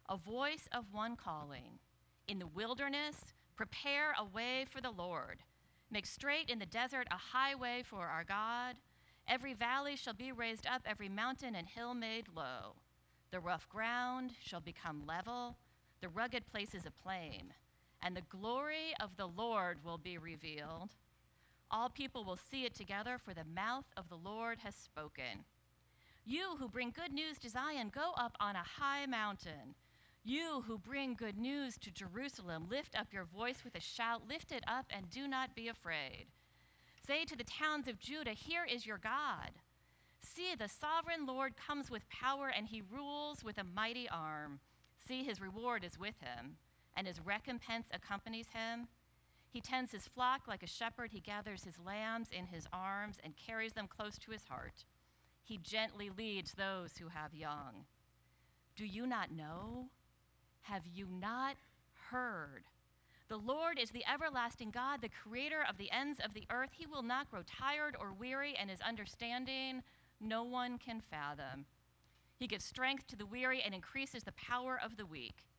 A 0.09 0.17
voice 0.17 0.67
of 0.71 0.85
one 0.91 1.15
calling, 1.15 1.79
In 2.27 2.39
the 2.39 2.47
wilderness, 2.47 3.17
prepare 3.55 4.13
a 4.17 4.25
way 4.25 4.65
for 4.69 4.81
the 4.81 4.91
Lord. 4.91 5.39
Make 5.91 6.05
straight 6.05 6.49
in 6.49 6.59
the 6.59 6.65
desert 6.65 7.07
a 7.11 7.17
highway 7.17 7.83
for 7.83 8.07
our 8.07 8.23
God. 8.23 8.77
Every 9.27 9.53
valley 9.53 9.95
shall 9.95 10.13
be 10.13 10.31
raised 10.31 10.65
up, 10.65 10.81
every 10.85 11.09
mountain 11.09 11.55
and 11.55 11.67
hill 11.67 11.93
made 11.93 12.27
low. 12.33 12.75
The 13.31 13.39
rough 13.39 13.67
ground 13.69 14.31
shall 14.41 14.59
become 14.59 15.05
level, 15.05 15.57
the 16.01 16.09
rugged 16.09 16.45
places 16.47 16.85
a 16.85 16.91
plain, 16.91 17.53
and 18.01 18.15
the 18.15 18.23
glory 18.29 18.93
of 18.99 19.15
the 19.17 19.27
Lord 19.27 19.77
will 19.85 19.97
be 19.97 20.17
revealed. 20.17 20.91
All 21.69 21.89
people 21.89 22.25
will 22.25 22.39
see 22.49 22.65
it 22.65 22.75
together, 22.75 23.17
for 23.17 23.33
the 23.33 23.45
mouth 23.45 23.85
of 23.95 24.09
the 24.09 24.17
Lord 24.17 24.59
has 24.59 24.75
spoken. 24.75 25.45
You 26.25 26.55
who 26.59 26.67
bring 26.67 26.91
good 26.91 27.13
news 27.13 27.39
to 27.39 27.49
Zion, 27.49 27.91
go 27.93 28.11
up 28.15 28.35
on 28.39 28.55
a 28.55 28.63
high 28.63 29.05
mountain. 29.07 29.75
You 30.23 30.63
who 30.67 30.77
bring 30.77 31.15
good 31.15 31.37
news 31.37 31.77
to 31.79 31.89
Jerusalem, 31.89 32.67
lift 32.69 32.95
up 32.95 33.11
your 33.11 33.25
voice 33.25 33.63
with 33.63 33.75
a 33.75 33.79
shout, 33.79 34.27
lift 34.29 34.51
it 34.51 34.63
up 34.67 34.85
and 34.91 35.09
do 35.09 35.27
not 35.27 35.55
be 35.55 35.67
afraid. 35.67 36.27
Say 37.05 37.25
to 37.25 37.35
the 37.35 37.43
towns 37.43 37.87
of 37.87 37.99
Judah, 37.99 38.33
Here 38.33 38.65
is 38.71 38.85
your 38.85 38.99
God. 38.99 39.51
See, 40.21 40.53
the 40.53 40.69
sovereign 40.69 41.25
Lord 41.25 41.55
comes 41.57 41.89
with 41.89 42.07
power 42.09 42.51
and 42.55 42.67
he 42.67 42.83
rules 42.91 43.43
with 43.43 43.57
a 43.57 43.63
mighty 43.63 44.07
arm. 44.07 44.59
See, 44.99 45.23
his 45.23 45.41
reward 45.41 45.83
is 45.83 45.97
with 45.97 46.19
him, 46.21 46.57
and 46.95 47.07
his 47.07 47.19
recompense 47.19 47.87
accompanies 47.91 48.49
him. 48.53 48.87
He 49.49 49.59
tends 49.59 49.91
his 49.91 50.07
flock 50.07 50.47
like 50.47 50.61
a 50.61 50.67
shepherd. 50.67 51.09
He 51.11 51.19
gathers 51.19 51.63
his 51.63 51.79
lambs 51.83 52.29
in 52.31 52.45
his 52.45 52.67
arms 52.71 53.17
and 53.23 53.35
carries 53.35 53.73
them 53.73 53.87
close 53.87 54.19
to 54.19 54.31
his 54.31 54.43
heart. 54.45 54.85
He 55.51 55.57
gently 55.57 56.09
leads 56.17 56.53
those 56.53 56.93
who 56.97 57.09
have 57.09 57.35
young. 57.35 57.83
Do 58.77 58.85
you 58.85 59.05
not 59.05 59.31
know? 59.31 59.89
Have 60.61 60.83
you 60.87 61.09
not 61.19 61.57
heard? 62.09 62.63
The 63.27 63.35
Lord 63.35 63.77
is 63.77 63.89
the 63.89 64.05
everlasting 64.09 64.71
God, 64.71 65.01
the 65.01 65.09
creator 65.09 65.65
of 65.69 65.77
the 65.77 65.91
ends 65.91 66.21
of 66.23 66.33
the 66.33 66.45
earth. 66.49 66.69
He 66.71 66.85
will 66.85 67.03
not 67.03 67.29
grow 67.29 67.41
tired 67.45 67.97
or 67.99 68.13
weary, 68.13 68.55
and 68.57 68.69
his 68.69 68.79
understanding 68.79 69.83
no 70.21 70.45
one 70.45 70.77
can 70.77 71.01
fathom. 71.01 71.65
He 72.37 72.47
gives 72.47 72.63
strength 72.63 73.07
to 73.07 73.17
the 73.17 73.25
weary 73.25 73.61
and 73.61 73.75
increases 73.75 74.23
the 74.23 74.31
power 74.31 74.79
of 74.81 74.95
the 74.95 75.05
weak. 75.05 75.49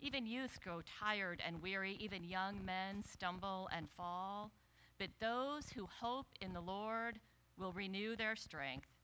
Even 0.00 0.24
youths 0.24 0.56
grow 0.56 0.80
tired 0.98 1.42
and 1.46 1.60
weary, 1.60 1.98
even 2.00 2.24
young 2.24 2.64
men 2.64 3.02
stumble 3.02 3.68
and 3.70 3.86
fall. 3.98 4.50
But 4.98 5.10
those 5.20 5.68
who 5.68 5.86
hope 6.00 6.28
in 6.40 6.54
the 6.54 6.62
Lord 6.62 7.18
will 7.58 7.74
renew 7.74 8.16
their 8.16 8.34
strength. 8.34 8.95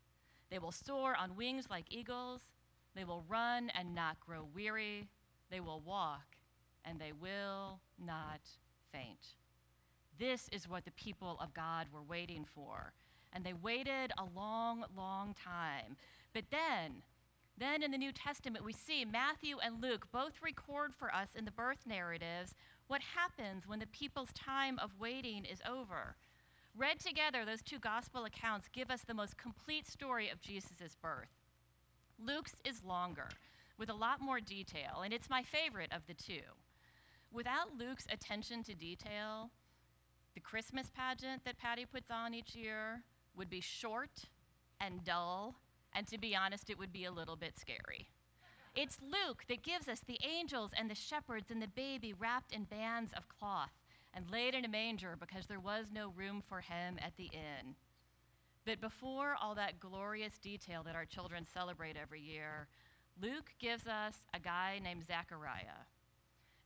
They 0.52 0.58
will 0.58 0.70
soar 0.70 1.16
on 1.16 1.34
wings 1.34 1.70
like 1.70 1.86
eagles. 1.88 2.42
They 2.94 3.04
will 3.04 3.24
run 3.26 3.70
and 3.70 3.94
not 3.94 4.20
grow 4.20 4.46
weary. 4.54 5.08
They 5.50 5.60
will 5.60 5.80
walk 5.80 6.36
and 6.84 7.00
they 7.00 7.12
will 7.12 7.80
not 7.98 8.40
faint. 8.92 9.36
This 10.18 10.50
is 10.52 10.68
what 10.68 10.84
the 10.84 10.90
people 10.90 11.38
of 11.40 11.54
God 11.54 11.86
were 11.90 12.02
waiting 12.02 12.44
for. 12.44 12.92
And 13.32 13.42
they 13.42 13.54
waited 13.54 14.12
a 14.18 14.38
long, 14.38 14.84
long 14.94 15.34
time. 15.42 15.96
But 16.34 16.44
then, 16.50 17.02
then 17.56 17.82
in 17.82 17.90
the 17.90 17.96
New 17.96 18.12
Testament, 18.12 18.62
we 18.62 18.74
see 18.74 19.06
Matthew 19.06 19.56
and 19.64 19.80
Luke 19.80 20.06
both 20.12 20.42
record 20.42 20.92
for 20.94 21.14
us 21.14 21.28
in 21.34 21.46
the 21.46 21.50
birth 21.50 21.86
narratives 21.86 22.54
what 22.88 23.00
happens 23.00 23.66
when 23.66 23.78
the 23.78 23.86
people's 23.86 24.32
time 24.34 24.78
of 24.80 24.90
waiting 25.00 25.46
is 25.46 25.62
over. 25.66 26.14
Read 26.76 27.00
together, 27.00 27.44
those 27.44 27.60
two 27.62 27.78
gospel 27.78 28.24
accounts 28.24 28.68
give 28.72 28.90
us 28.90 29.02
the 29.02 29.12
most 29.12 29.36
complete 29.36 29.86
story 29.86 30.30
of 30.30 30.40
Jesus' 30.40 30.96
birth. 31.02 31.28
Luke's 32.18 32.56
is 32.64 32.82
longer, 32.82 33.28
with 33.76 33.90
a 33.90 33.94
lot 33.94 34.22
more 34.22 34.40
detail, 34.40 35.02
and 35.04 35.12
it's 35.12 35.28
my 35.28 35.42
favorite 35.42 35.92
of 35.92 36.06
the 36.06 36.14
two. 36.14 36.40
Without 37.30 37.76
Luke's 37.76 38.06
attention 38.10 38.62
to 38.62 38.74
detail, 38.74 39.50
the 40.34 40.40
Christmas 40.40 40.90
pageant 40.94 41.44
that 41.44 41.58
Patty 41.58 41.84
puts 41.84 42.10
on 42.10 42.32
each 42.32 42.54
year 42.54 43.02
would 43.36 43.50
be 43.50 43.60
short 43.60 44.22
and 44.80 45.04
dull, 45.04 45.56
and 45.94 46.06
to 46.06 46.16
be 46.16 46.34
honest, 46.34 46.70
it 46.70 46.78
would 46.78 46.92
be 46.92 47.04
a 47.04 47.12
little 47.12 47.36
bit 47.36 47.58
scary. 47.58 48.08
It's 48.74 48.98
Luke 49.02 49.44
that 49.48 49.62
gives 49.62 49.88
us 49.88 50.00
the 50.00 50.18
angels 50.26 50.70
and 50.74 50.90
the 50.90 50.94
shepherds 50.94 51.50
and 51.50 51.60
the 51.60 51.68
baby 51.68 52.14
wrapped 52.14 52.52
in 52.52 52.64
bands 52.64 53.12
of 53.12 53.28
cloth 53.28 53.81
and 54.14 54.30
laid 54.30 54.54
in 54.54 54.64
a 54.64 54.68
manger 54.68 55.16
because 55.18 55.46
there 55.46 55.60
was 55.60 55.86
no 55.92 56.10
room 56.16 56.42
for 56.48 56.60
him 56.60 56.98
at 57.00 57.16
the 57.16 57.30
inn. 57.32 57.74
But 58.64 58.80
before 58.80 59.34
all 59.40 59.54
that 59.56 59.80
glorious 59.80 60.38
detail 60.38 60.82
that 60.84 60.94
our 60.94 61.04
children 61.04 61.46
celebrate 61.52 61.96
every 61.96 62.20
year, 62.20 62.68
Luke 63.20 63.50
gives 63.58 63.86
us 63.86 64.14
a 64.34 64.38
guy 64.38 64.80
named 64.82 65.06
Zechariah. 65.06 65.86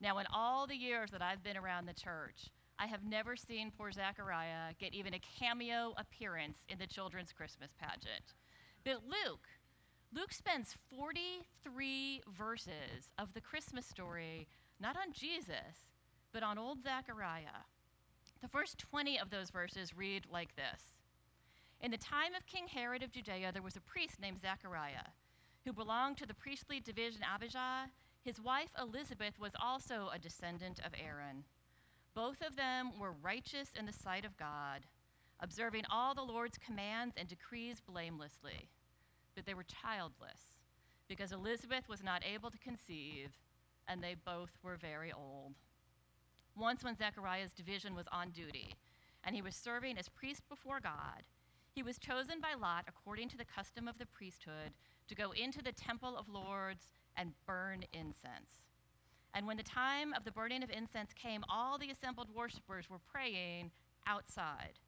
Now, 0.01 0.19
in 0.19 0.27
all 0.33 0.67
the 0.67 0.77
years 0.77 1.11
that 1.11 1.23
I've 1.23 1.43
been 1.43 1.57
around 1.57 1.87
the 1.87 1.95
church, 1.95 2.51
I 2.79 2.87
have 2.87 3.05
never 3.05 3.37
seen 3.37 3.73
poor 3.77 3.91
Zechariah 3.91 4.75
get 4.79 4.93
even 4.93 5.15
a 5.15 5.21
cameo 5.39 5.95
appearance 5.97 6.59
in 6.69 6.79
the 6.79 6.87
children's 6.87 7.33
Christmas 7.33 7.71
pageant. 7.81 8.35
But 8.85 9.03
Luke, 9.05 9.49
Luke 10.13 10.33
spends 10.33 10.77
43 10.91 12.23
verses 12.37 13.11
of 13.19 13.33
the 13.33 13.41
Christmas 13.41 13.87
story 13.87 14.47
not 14.79 14.97
on 14.97 15.13
Jesus, 15.13 15.96
but 16.37 16.43
on 16.43 16.59
old 16.59 16.83
Zechariah. 16.83 17.65
The 18.43 18.49
first 18.49 18.77
20 18.77 19.19
of 19.19 19.31
those 19.31 19.49
verses 19.49 19.97
read 19.97 20.27
like 20.31 20.55
this 20.55 20.83
In 21.81 21.91
the 21.91 21.97
time 21.97 22.35
of 22.35 22.45
King 22.45 22.67
Herod 22.69 23.03
of 23.03 23.11
Judea, 23.11 23.53
there 23.55 23.63
was 23.63 23.77
a 23.77 23.81
priest 23.81 24.21
named 24.21 24.43
Zechariah 24.43 25.09
who 25.65 25.73
belonged 25.73 26.19
to 26.19 26.27
the 26.27 26.35
priestly 26.35 26.79
division 26.79 27.23
Abijah. 27.35 27.89
His 28.23 28.39
wife 28.39 28.69
Elizabeth 28.79 29.41
was 29.41 29.53
also 29.59 30.11
a 30.13 30.19
descendant 30.19 30.79
of 30.81 30.93
Aaron. 31.03 31.43
Both 32.15 32.43
of 32.47 32.55
them 32.55 32.91
were 33.01 33.15
righteous 33.23 33.71
in 33.75 33.87
the 33.87 33.93
sight 33.95 34.27
of 34.27 34.37
God, 34.37 34.85
observing 35.41 35.85
all 35.91 36.15
the 36.15 36.21
Lord's 36.21 36.59
commands 36.59 37.15
and 37.17 37.27
decrees 37.27 37.81
blamelessly. 37.81 38.69
But 39.35 39.47
they 39.47 39.55
were 39.55 39.65
childless, 39.65 40.59
because 41.09 41.33
Elizabeth 41.33 41.89
was 41.89 42.05
not 42.05 42.23
able 42.31 42.51
to 42.51 42.59
conceive, 42.59 43.31
and 43.89 44.03
they 44.03 44.17
both 44.23 44.51
were 44.63 44.77
very 44.77 45.15
old. 45.15 45.55
Once, 46.57 46.83
when 46.83 46.97
Zechariah's 46.97 47.53
division 47.53 47.95
was 47.95 48.07
on 48.11 48.31
duty, 48.31 48.75
and 49.25 49.37
he 49.37 49.43
was 49.43 49.55
serving 49.55 49.99
as 49.99 50.09
priest 50.09 50.43
before 50.49 50.81
God, 50.81 51.23
he 51.71 51.83
was 51.83 51.99
chosen 51.99 52.41
by 52.41 52.55
Lot, 52.59 52.87
according 52.89 53.29
to 53.29 53.37
the 53.37 53.45
custom 53.45 53.87
of 53.87 53.99
the 53.99 54.07
priesthood, 54.07 54.73
to 55.09 55.15
go 55.15 55.33
into 55.33 55.63
the 55.63 55.73
temple 55.73 56.17
of 56.17 56.31
Lords 56.31 56.87
and 57.17 57.33
burn 57.47 57.85
incense. 57.93 58.65
And 59.35 59.47
when 59.47 59.59
the 59.59 59.63
time 59.63 60.15
of 60.15 60.25
the 60.25 60.33
burning 60.33 60.63
of 60.63 60.71
incense 60.71 61.13
came, 61.13 61.45
all 61.51 61.77
the 61.77 61.91
assembled 61.91 62.35
worshippers 62.35 62.89
were 62.89 63.01
praying 63.13 63.71
outside. 64.07 64.79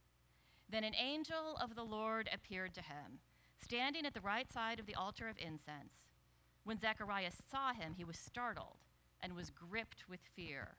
Then 0.70 0.84
an 0.84 0.94
angel 0.94 1.58
of 1.60 1.75
the 1.75 1.84
Lord 1.84 2.30
appeared 2.32 2.72
to 2.75 2.80
him, 2.80 3.20
standing 3.62 4.06
at 4.06 4.14
the 4.14 4.22
right 4.22 4.50
side 4.50 4.80
of 4.80 4.87
the 4.87 4.94
altar 4.94 5.28
of 5.28 5.37
incense. 5.37 5.92
When 6.64 6.78
Zechariah 6.78 7.32
saw 7.50 7.75
him, 7.75 7.92
he 7.94 8.04
was 8.04 8.18
startled 8.18 8.78
and 9.20 9.34
was 9.34 9.50
gripped 9.50 10.08
with 10.08 10.20
fear. 10.34 10.76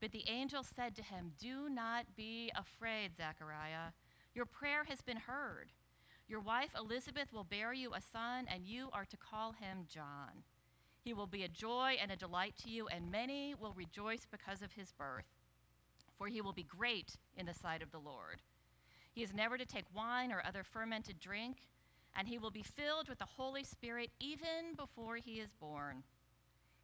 But 0.00 0.12
the 0.12 0.28
angel 0.28 0.62
said 0.62 0.94
to 0.96 1.02
him, 1.02 1.32
Do 1.40 1.68
not 1.68 2.06
be 2.16 2.50
afraid, 2.56 3.16
Zechariah. 3.16 3.92
Your 4.34 4.46
prayer 4.46 4.84
has 4.84 5.00
been 5.00 5.16
heard. 5.16 5.72
Your 6.28 6.40
wife 6.40 6.70
Elizabeth 6.78 7.32
will 7.32 7.44
bear 7.44 7.72
you 7.72 7.94
a 7.94 8.00
son, 8.00 8.46
and 8.52 8.66
you 8.66 8.90
are 8.92 9.06
to 9.06 9.16
call 9.16 9.52
him 9.52 9.86
John. 9.92 10.44
He 11.02 11.14
will 11.14 11.26
be 11.26 11.42
a 11.42 11.48
joy 11.48 11.96
and 12.00 12.12
a 12.12 12.16
delight 12.16 12.54
to 12.62 12.70
you, 12.70 12.86
and 12.88 13.10
many 13.10 13.54
will 13.58 13.72
rejoice 13.72 14.26
because 14.30 14.62
of 14.62 14.72
his 14.72 14.92
birth, 14.92 15.24
for 16.16 16.28
he 16.28 16.40
will 16.40 16.52
be 16.52 16.64
great 16.64 17.16
in 17.36 17.46
the 17.46 17.54
sight 17.54 17.82
of 17.82 17.90
the 17.90 17.98
Lord. 17.98 18.42
He 19.10 19.22
is 19.22 19.32
never 19.32 19.56
to 19.58 19.66
take 19.66 19.86
wine 19.96 20.30
or 20.30 20.42
other 20.46 20.62
fermented 20.62 21.18
drink, 21.18 21.66
and 22.14 22.28
he 22.28 22.38
will 22.38 22.50
be 22.50 22.62
filled 22.62 23.08
with 23.08 23.18
the 23.18 23.24
Holy 23.24 23.64
Spirit 23.64 24.10
even 24.20 24.74
before 24.76 25.16
he 25.16 25.40
is 25.40 25.54
born. 25.54 26.02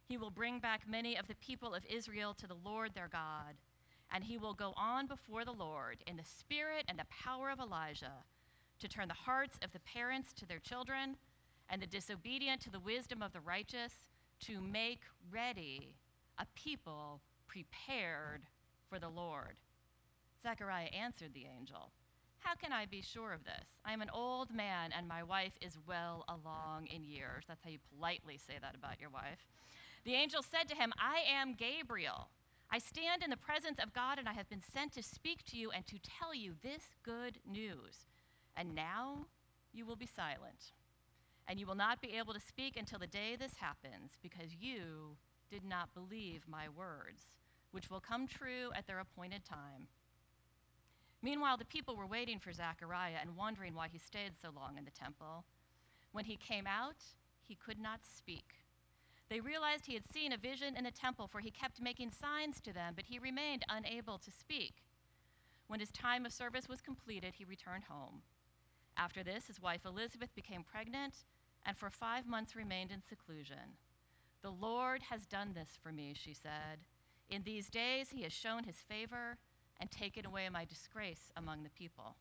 He 0.07 0.17
will 0.17 0.29
bring 0.29 0.59
back 0.59 0.87
many 0.87 1.17
of 1.17 1.27
the 1.27 1.35
people 1.35 1.73
of 1.73 1.83
Israel 1.89 2.33
to 2.35 2.47
the 2.47 2.57
Lord 2.63 2.93
their 2.93 3.07
God, 3.07 3.55
and 4.13 4.23
he 4.23 4.37
will 4.37 4.53
go 4.53 4.73
on 4.77 5.07
before 5.07 5.43
the 5.43 5.51
Lord 5.51 5.97
in 6.05 6.15
the 6.15 6.23
spirit 6.23 6.85
and 6.87 6.99
the 6.99 7.05
power 7.05 7.49
of 7.49 7.59
Elijah 7.59 8.23
to 8.79 8.87
turn 8.87 9.07
the 9.07 9.13
hearts 9.13 9.57
of 9.63 9.71
the 9.71 9.79
parents 9.79 10.31
to 10.33 10.45
their 10.45 10.59
children 10.59 11.15
and 11.69 11.81
the 11.81 11.87
disobedient 11.87 12.61
to 12.61 12.69
the 12.69 12.79
wisdom 12.79 13.23
of 13.23 13.33
the 13.33 13.39
righteous 13.39 13.93
to 14.41 14.61
make 14.61 15.01
ready 15.31 15.95
a 16.37 16.45
people 16.53 17.21
prepared 17.47 18.43
for 18.89 18.99
the 18.99 19.09
Lord. 19.09 19.55
Zechariah 20.43 20.87
answered 20.87 21.33
the 21.33 21.47
angel, 21.57 21.89
How 22.39 22.53
can 22.53 22.71
I 22.71 22.85
be 22.85 23.01
sure 23.01 23.33
of 23.33 23.43
this? 23.43 23.65
I 23.83 23.93
am 23.93 24.01
an 24.01 24.11
old 24.13 24.53
man, 24.53 24.91
and 24.95 25.07
my 25.07 25.23
wife 25.23 25.53
is 25.61 25.79
well 25.87 26.25
along 26.27 26.87
in 26.93 27.03
years. 27.03 27.45
That's 27.47 27.63
how 27.63 27.71
you 27.71 27.79
politely 27.95 28.37
say 28.37 28.53
that 28.61 28.75
about 28.75 28.99
your 28.99 29.09
wife. 29.09 29.47
The 30.05 30.13
angel 30.13 30.41
said 30.43 30.69
to 30.69 30.75
him, 30.75 30.93
I 30.97 31.21
am 31.29 31.55
Gabriel. 31.55 32.29
I 32.71 32.79
stand 32.79 33.23
in 33.23 33.29
the 33.29 33.37
presence 33.37 33.79
of 33.81 33.93
God, 33.93 34.19
and 34.19 34.29
I 34.29 34.33
have 34.33 34.49
been 34.49 34.61
sent 34.73 34.93
to 34.93 35.03
speak 35.03 35.43
to 35.45 35.57
you 35.57 35.71
and 35.71 35.85
to 35.87 35.97
tell 36.19 36.33
you 36.33 36.53
this 36.63 36.83
good 37.03 37.39
news. 37.45 38.07
And 38.55 38.73
now 38.73 39.25
you 39.73 39.85
will 39.85 39.95
be 39.95 40.05
silent 40.05 40.73
and 41.47 41.59
you 41.59 41.65
will 41.65 41.75
not 41.75 42.01
be 42.01 42.17
able 42.17 42.33
to 42.33 42.39
speak 42.39 42.75
until 42.77 42.99
the 42.99 43.07
day 43.07 43.35
this 43.35 43.53
happens, 43.57 44.11
because 44.21 44.55
you 44.59 45.15
did 45.49 45.63
not 45.63 45.93
believe 45.93 46.41
my 46.47 46.67
words, 46.69 47.21
which 47.71 47.89
will 47.89 47.99
come 47.99 48.27
true 48.27 48.71
at 48.75 48.87
their 48.87 48.99
appointed 48.99 49.45
time. 49.45 49.87
Meanwhile, 51.21 51.57
the 51.57 51.65
people 51.65 51.95
were 51.95 52.07
waiting 52.07 52.39
for 52.39 52.51
Zechariah 52.51 53.17
and 53.21 53.35
wondering 53.35 53.73
why 53.73 53.87
he 53.91 53.97
stayed 53.97 54.31
so 54.41 54.49
long 54.55 54.77
in 54.77 54.85
the 54.85 54.91
temple. 54.91 55.43
When 56.11 56.25
he 56.25 56.35
came 56.35 56.67
out, 56.67 56.97
he 57.47 57.55
could 57.55 57.79
not 57.79 57.99
speak. 58.03 58.64
They 59.29 59.39
realized 59.39 59.85
he 59.85 59.95
had 59.95 60.11
seen 60.11 60.31
a 60.31 60.37
vision 60.37 60.75
in 60.77 60.83
the 60.83 60.91
temple, 60.91 61.27
for 61.27 61.39
he 61.39 61.51
kept 61.51 61.81
making 61.81 62.11
signs 62.11 62.61
to 62.61 62.73
them, 62.73 62.93
but 62.95 63.05
he 63.05 63.17
remained 63.17 63.63
unable 63.69 64.17
to 64.19 64.31
speak. 64.31 64.83
When 65.67 65.79
his 65.79 65.91
time 65.91 66.25
of 66.25 66.33
service 66.33 66.69
was 66.69 66.81
completed, 66.81 67.33
he 67.35 67.45
returned 67.45 67.85
home. 67.85 68.21
After 68.97 69.23
this, 69.23 69.47
his 69.47 69.61
wife 69.61 69.85
Elizabeth 69.85 70.33
became 70.35 70.63
pregnant 70.63 71.15
and 71.65 71.75
for 71.75 71.89
five 71.89 72.27
months 72.27 72.55
remained 72.55 72.91
in 72.91 73.01
seclusion. 73.01 73.77
The 74.41 74.51
Lord 74.51 75.01
has 75.09 75.25
done 75.25 75.53
this 75.53 75.69
for 75.81 75.91
me, 75.91 76.13
she 76.15 76.33
said. 76.33 76.85
In 77.29 77.41
these 77.41 77.69
days 77.69 78.09
he 78.09 78.21
has 78.21 78.31
shown 78.31 78.63
his 78.63 78.77
favor 78.87 79.37
and 79.79 79.89
taken 79.89 80.25
away 80.25 80.47
my 80.49 80.63
disgrace 80.65 81.31
among 81.35 81.63
the 81.63 81.71
people. 81.71 82.15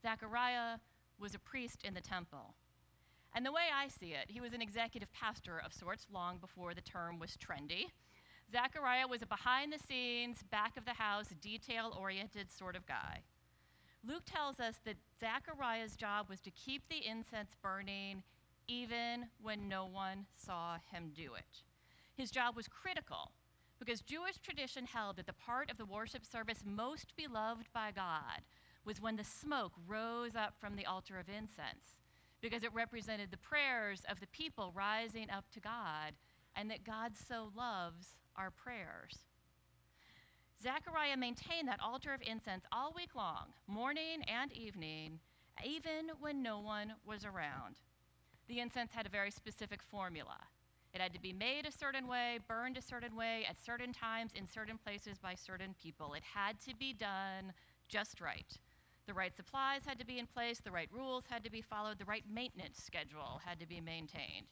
Zechariah 0.00 0.78
was 1.18 1.34
a 1.34 1.38
priest 1.38 1.82
in 1.84 1.94
the 1.94 2.00
temple. 2.00 2.54
And 3.34 3.44
the 3.44 3.52
way 3.52 3.62
I 3.74 3.88
see 3.88 4.12
it, 4.12 4.30
he 4.30 4.40
was 4.40 4.52
an 4.52 4.62
executive 4.62 5.12
pastor 5.12 5.60
of 5.64 5.72
sorts 5.72 6.06
long 6.12 6.38
before 6.38 6.72
the 6.72 6.80
term 6.80 7.18
was 7.18 7.36
trendy. 7.36 7.86
Zechariah 8.52 9.08
was 9.08 9.22
a 9.22 9.26
behind 9.26 9.72
the 9.72 9.78
scenes, 9.78 10.44
back 10.50 10.76
of 10.76 10.84
the 10.84 10.92
house, 10.92 11.26
detail 11.40 11.96
oriented 12.00 12.50
sort 12.50 12.76
of 12.76 12.86
guy. 12.86 13.22
Luke 14.06 14.22
tells 14.24 14.60
us 14.60 14.76
that 14.84 14.96
Zechariah's 15.18 15.96
job 15.96 16.28
was 16.28 16.40
to 16.42 16.50
keep 16.52 16.82
the 16.88 17.04
incense 17.04 17.56
burning 17.60 18.22
even 18.68 19.26
when 19.42 19.68
no 19.68 19.84
one 19.86 20.26
saw 20.36 20.76
him 20.92 21.10
do 21.14 21.34
it. 21.34 21.62
His 22.16 22.30
job 22.30 22.54
was 22.54 22.68
critical 22.68 23.32
because 23.78 24.00
Jewish 24.00 24.38
tradition 24.38 24.86
held 24.86 25.16
that 25.16 25.26
the 25.26 25.32
part 25.32 25.70
of 25.70 25.76
the 25.76 25.86
worship 25.86 26.24
service 26.24 26.62
most 26.64 27.16
beloved 27.16 27.66
by 27.74 27.90
God 27.90 28.42
was 28.84 29.00
when 29.00 29.16
the 29.16 29.24
smoke 29.24 29.72
rose 29.88 30.36
up 30.36 30.54
from 30.60 30.76
the 30.76 30.86
altar 30.86 31.18
of 31.18 31.28
incense 31.28 31.96
because 32.44 32.62
it 32.62 32.74
represented 32.74 33.30
the 33.30 33.38
prayers 33.38 34.02
of 34.10 34.20
the 34.20 34.26
people 34.26 34.70
rising 34.76 35.30
up 35.30 35.46
to 35.50 35.60
God 35.60 36.12
and 36.54 36.70
that 36.70 36.84
God 36.84 37.12
so 37.16 37.48
loves 37.56 38.16
our 38.36 38.50
prayers. 38.50 39.20
Zechariah 40.62 41.16
maintained 41.16 41.68
that 41.68 41.80
altar 41.82 42.12
of 42.12 42.20
incense 42.20 42.66
all 42.70 42.92
week 42.94 43.14
long, 43.14 43.54
morning 43.66 44.20
and 44.28 44.52
evening, 44.52 45.20
even 45.64 46.10
when 46.20 46.42
no 46.42 46.60
one 46.60 46.92
was 47.06 47.24
around. 47.24 47.76
The 48.46 48.60
incense 48.60 48.92
had 48.92 49.06
a 49.06 49.08
very 49.08 49.30
specific 49.30 49.82
formula. 49.82 50.36
It 50.92 51.00
had 51.00 51.14
to 51.14 51.20
be 51.20 51.32
made 51.32 51.64
a 51.64 51.72
certain 51.72 52.06
way, 52.06 52.40
burned 52.46 52.76
a 52.76 52.82
certain 52.82 53.16
way, 53.16 53.46
at 53.48 53.64
certain 53.64 53.94
times, 53.94 54.32
in 54.34 54.46
certain 54.46 54.76
places, 54.76 55.16
by 55.18 55.34
certain 55.34 55.74
people. 55.82 56.12
It 56.12 56.22
had 56.22 56.60
to 56.68 56.76
be 56.76 56.92
done 56.92 57.54
just 57.88 58.20
right. 58.20 58.58
The 59.06 59.14
right 59.14 59.34
supplies 59.36 59.82
had 59.86 59.98
to 59.98 60.06
be 60.06 60.18
in 60.18 60.26
place, 60.26 60.60
the 60.60 60.70
right 60.70 60.88
rules 60.90 61.24
had 61.28 61.44
to 61.44 61.50
be 61.50 61.60
followed, 61.60 61.98
the 61.98 62.06
right 62.06 62.24
maintenance 62.32 62.82
schedule 62.82 63.40
had 63.44 63.60
to 63.60 63.66
be 63.66 63.80
maintained. 63.80 64.46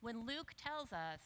When 0.00 0.26
Luke 0.26 0.52
tells 0.56 0.92
us 0.92 1.20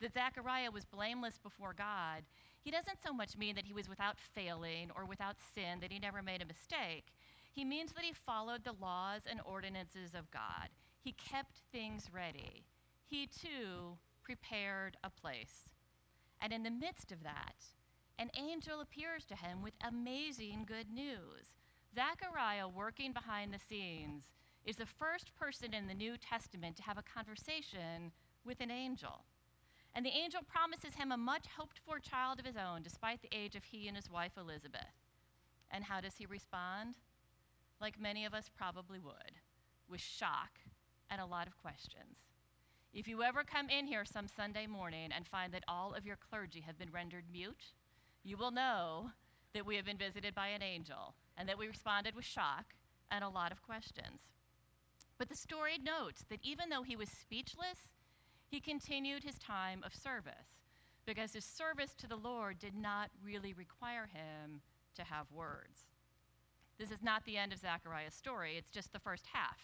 that 0.00 0.12
Zechariah 0.12 0.70
was 0.70 0.84
blameless 0.84 1.38
before 1.42 1.72
God, 1.72 2.24
he 2.62 2.70
doesn't 2.70 3.02
so 3.02 3.12
much 3.12 3.36
mean 3.36 3.54
that 3.54 3.66
he 3.66 3.72
was 3.72 3.88
without 3.88 4.18
failing 4.18 4.90
or 4.96 5.04
without 5.04 5.36
sin, 5.54 5.80
that 5.80 5.92
he 5.92 5.98
never 5.98 6.22
made 6.22 6.42
a 6.42 6.46
mistake. 6.46 7.12
He 7.52 7.64
means 7.64 7.92
that 7.92 8.04
he 8.04 8.12
followed 8.12 8.64
the 8.64 8.74
laws 8.80 9.22
and 9.30 9.40
ordinances 9.44 10.14
of 10.14 10.30
God. 10.30 10.68
He 11.02 11.12
kept 11.12 11.56
things 11.72 12.08
ready. 12.12 12.64
He 13.04 13.26
too 13.26 13.96
prepared 14.22 14.96
a 15.04 15.10
place. 15.10 15.68
And 16.40 16.52
in 16.52 16.62
the 16.62 16.70
midst 16.70 17.12
of 17.12 17.22
that, 17.22 17.54
an 18.18 18.30
angel 18.38 18.80
appears 18.80 19.24
to 19.26 19.36
him 19.36 19.62
with 19.62 19.74
amazing 19.86 20.64
good 20.66 20.90
news. 20.90 21.52
Zechariah, 21.94 22.66
working 22.66 23.12
behind 23.12 23.52
the 23.52 23.58
scenes, 23.58 24.24
is 24.64 24.76
the 24.76 24.86
first 24.86 25.34
person 25.36 25.72
in 25.72 25.86
the 25.86 25.94
New 25.94 26.16
Testament 26.16 26.76
to 26.76 26.82
have 26.82 26.98
a 26.98 27.02
conversation 27.02 28.10
with 28.44 28.60
an 28.60 28.70
angel. 28.70 29.24
And 29.94 30.04
the 30.04 30.10
angel 30.10 30.40
promises 30.42 30.94
him 30.94 31.12
a 31.12 31.16
much 31.16 31.46
hoped 31.56 31.78
for 31.86 32.00
child 32.00 32.40
of 32.40 32.46
his 32.46 32.56
own, 32.56 32.82
despite 32.82 33.22
the 33.22 33.36
age 33.36 33.54
of 33.54 33.62
he 33.62 33.86
and 33.86 33.96
his 33.96 34.10
wife 34.10 34.32
Elizabeth. 34.36 34.96
And 35.70 35.84
how 35.84 36.00
does 36.00 36.16
he 36.16 36.26
respond? 36.26 36.96
Like 37.80 38.00
many 38.00 38.24
of 38.24 38.34
us 38.34 38.50
probably 38.56 38.98
would, 38.98 39.38
with 39.88 40.00
shock 40.00 40.58
and 41.10 41.20
a 41.20 41.26
lot 41.26 41.46
of 41.46 41.56
questions. 41.58 42.18
If 42.92 43.06
you 43.06 43.22
ever 43.22 43.44
come 43.44 43.68
in 43.68 43.86
here 43.86 44.04
some 44.04 44.26
Sunday 44.26 44.66
morning 44.66 45.10
and 45.14 45.26
find 45.26 45.52
that 45.52 45.64
all 45.68 45.94
of 45.94 46.06
your 46.06 46.16
clergy 46.16 46.60
have 46.60 46.78
been 46.78 46.90
rendered 46.90 47.24
mute, 47.30 47.72
you 48.24 48.36
will 48.36 48.52
know 48.52 49.10
that 49.52 49.66
we 49.66 49.76
have 49.76 49.84
been 49.84 49.98
visited 49.98 50.34
by 50.34 50.48
an 50.48 50.62
angel 50.62 51.14
and 51.36 51.48
that 51.48 51.58
we 51.58 51.66
responded 51.66 52.14
with 52.14 52.24
shock 52.24 52.74
and 53.10 53.24
a 53.24 53.28
lot 53.28 53.52
of 53.52 53.62
questions. 53.62 54.20
But 55.18 55.28
the 55.28 55.36
story 55.36 55.78
notes 55.82 56.24
that 56.28 56.40
even 56.42 56.68
though 56.68 56.82
he 56.82 56.96
was 56.96 57.08
speechless, 57.08 57.78
he 58.48 58.60
continued 58.60 59.22
his 59.22 59.38
time 59.38 59.82
of 59.84 59.94
service 59.94 60.58
because 61.06 61.32
his 61.32 61.44
service 61.44 61.94
to 61.98 62.06
the 62.06 62.16
Lord 62.16 62.58
did 62.58 62.74
not 62.74 63.10
really 63.22 63.52
require 63.52 64.08
him 64.12 64.60
to 64.96 65.02
have 65.02 65.30
words. 65.30 65.86
This 66.78 66.90
is 66.90 67.02
not 67.02 67.24
the 67.24 67.36
end 67.36 67.52
of 67.52 67.60
Zechariah's 67.60 68.14
story, 68.14 68.56
it's 68.56 68.70
just 68.70 68.92
the 68.92 68.98
first 68.98 69.26
half. 69.32 69.58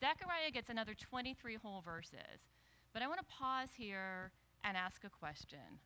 Zechariah 0.00 0.50
gets 0.52 0.70
another 0.70 0.94
23 0.94 1.56
whole 1.56 1.80
verses. 1.80 2.50
But 2.92 3.02
I 3.02 3.08
want 3.08 3.20
to 3.20 3.26
pause 3.26 3.68
here 3.76 4.32
and 4.64 4.76
ask 4.76 5.04
a 5.04 5.10
question 5.10 5.78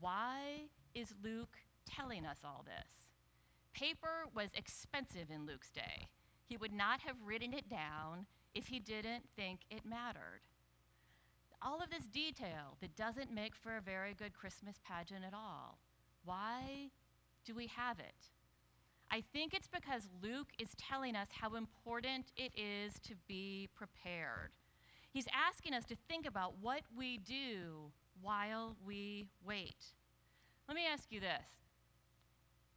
Why 0.00 0.68
is 0.94 1.14
Luke 1.22 1.56
telling 1.86 2.24
us 2.24 2.38
all 2.44 2.64
this? 2.64 3.03
Paper 3.74 4.26
was 4.34 4.50
expensive 4.54 5.30
in 5.34 5.46
Luke's 5.46 5.70
day. 5.70 6.08
He 6.46 6.56
would 6.56 6.72
not 6.72 7.00
have 7.00 7.16
written 7.26 7.52
it 7.52 7.68
down 7.68 8.26
if 8.54 8.68
he 8.68 8.78
didn't 8.78 9.24
think 9.34 9.60
it 9.68 9.84
mattered. 9.84 10.42
All 11.60 11.82
of 11.82 11.90
this 11.90 12.06
detail 12.06 12.76
that 12.80 12.94
doesn't 12.94 13.34
make 13.34 13.56
for 13.56 13.76
a 13.76 13.80
very 13.80 14.14
good 14.14 14.32
Christmas 14.32 14.76
pageant 14.86 15.24
at 15.26 15.34
all. 15.34 15.78
Why 16.24 16.90
do 17.44 17.54
we 17.54 17.66
have 17.66 17.98
it? 17.98 18.30
I 19.10 19.22
think 19.32 19.54
it's 19.54 19.68
because 19.68 20.08
Luke 20.22 20.48
is 20.58 20.68
telling 20.78 21.16
us 21.16 21.28
how 21.30 21.56
important 21.56 22.26
it 22.36 22.52
is 22.56 22.94
to 23.00 23.14
be 23.26 23.68
prepared. 23.74 24.50
He's 25.10 25.26
asking 25.32 25.74
us 25.74 25.84
to 25.86 25.96
think 26.08 26.26
about 26.26 26.54
what 26.60 26.82
we 26.96 27.18
do 27.18 27.90
while 28.20 28.76
we 28.86 29.26
wait. 29.44 29.84
Let 30.68 30.76
me 30.76 30.82
ask 30.90 31.10
you 31.10 31.20
this. 31.20 31.63